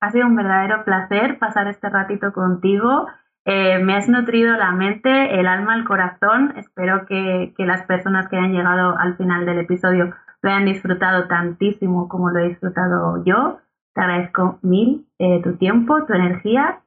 Ha 0.00 0.10
sido 0.10 0.26
un 0.26 0.36
verdadero 0.36 0.84
placer 0.84 1.38
pasar 1.38 1.66
este 1.68 1.88
ratito 1.88 2.32
contigo. 2.32 3.06
Eh, 3.44 3.78
me 3.78 3.94
has 3.94 4.08
nutrido 4.08 4.56
la 4.56 4.72
mente, 4.72 5.38
el 5.38 5.46
alma, 5.46 5.74
el 5.76 5.84
corazón. 5.84 6.54
Espero 6.56 7.06
que, 7.06 7.52
las 7.58 7.84
personas 7.86 8.28
que 8.28 8.36
hayan 8.36 8.52
llegado 8.52 8.96
al 8.98 9.16
final 9.16 9.46
del 9.46 9.60
episodio 9.60 10.14
lo 10.42 10.50
hayan 10.50 10.66
disfrutado 10.66 11.28
tantísimo 11.28 12.08
como 12.08 12.30
lo 12.30 12.40
he 12.40 12.48
disfrutado 12.48 13.24
yo. 13.24 13.58
Te 13.94 14.00
agradezco 14.00 14.58
mil 14.62 15.06
eh, 15.18 15.40
tu 15.42 15.56
tiempo, 15.56 16.04
tu 16.06 16.14
energía 16.14 16.82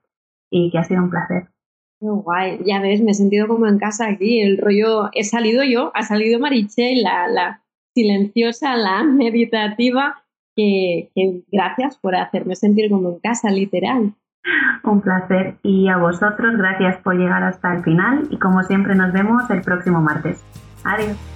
y 0.49 0.71
que 0.71 0.77
ha 0.77 0.83
sido 0.83 1.03
un 1.03 1.09
placer. 1.09 1.47
guay, 1.99 2.59
ya 2.65 2.79
ves, 2.81 3.01
me 3.01 3.11
he 3.11 3.13
sentido 3.13 3.47
como 3.47 3.67
en 3.67 3.77
casa 3.77 4.07
aquí. 4.07 4.41
El 4.41 4.57
rollo, 4.57 5.09
he 5.13 5.23
salido 5.23 5.63
yo, 5.63 5.91
ha 5.93 6.03
salido 6.03 6.39
Mariche, 6.39 6.95
la, 6.95 7.27
la, 7.27 7.61
silenciosa, 7.95 8.75
la 8.75 9.03
meditativa, 9.03 10.23
que, 10.55 11.09
gracias 11.51 11.97
por 11.97 12.15
hacerme 12.15 12.55
sentir 12.55 12.89
como 12.89 13.09
en 13.09 13.19
casa, 13.19 13.49
literal. 13.49 14.13
Un 14.83 15.01
placer. 15.01 15.55
Y 15.63 15.89
a 15.89 15.97
vosotros, 15.97 16.55
gracias 16.57 16.97
por 16.97 17.15
llegar 17.15 17.43
hasta 17.43 17.73
el 17.73 17.83
final 17.83 18.27
y 18.29 18.37
como 18.37 18.63
siempre 18.63 18.95
nos 18.95 19.11
vemos 19.11 19.49
el 19.49 19.61
próximo 19.61 20.01
martes. 20.01 20.43
Adiós. 20.83 21.34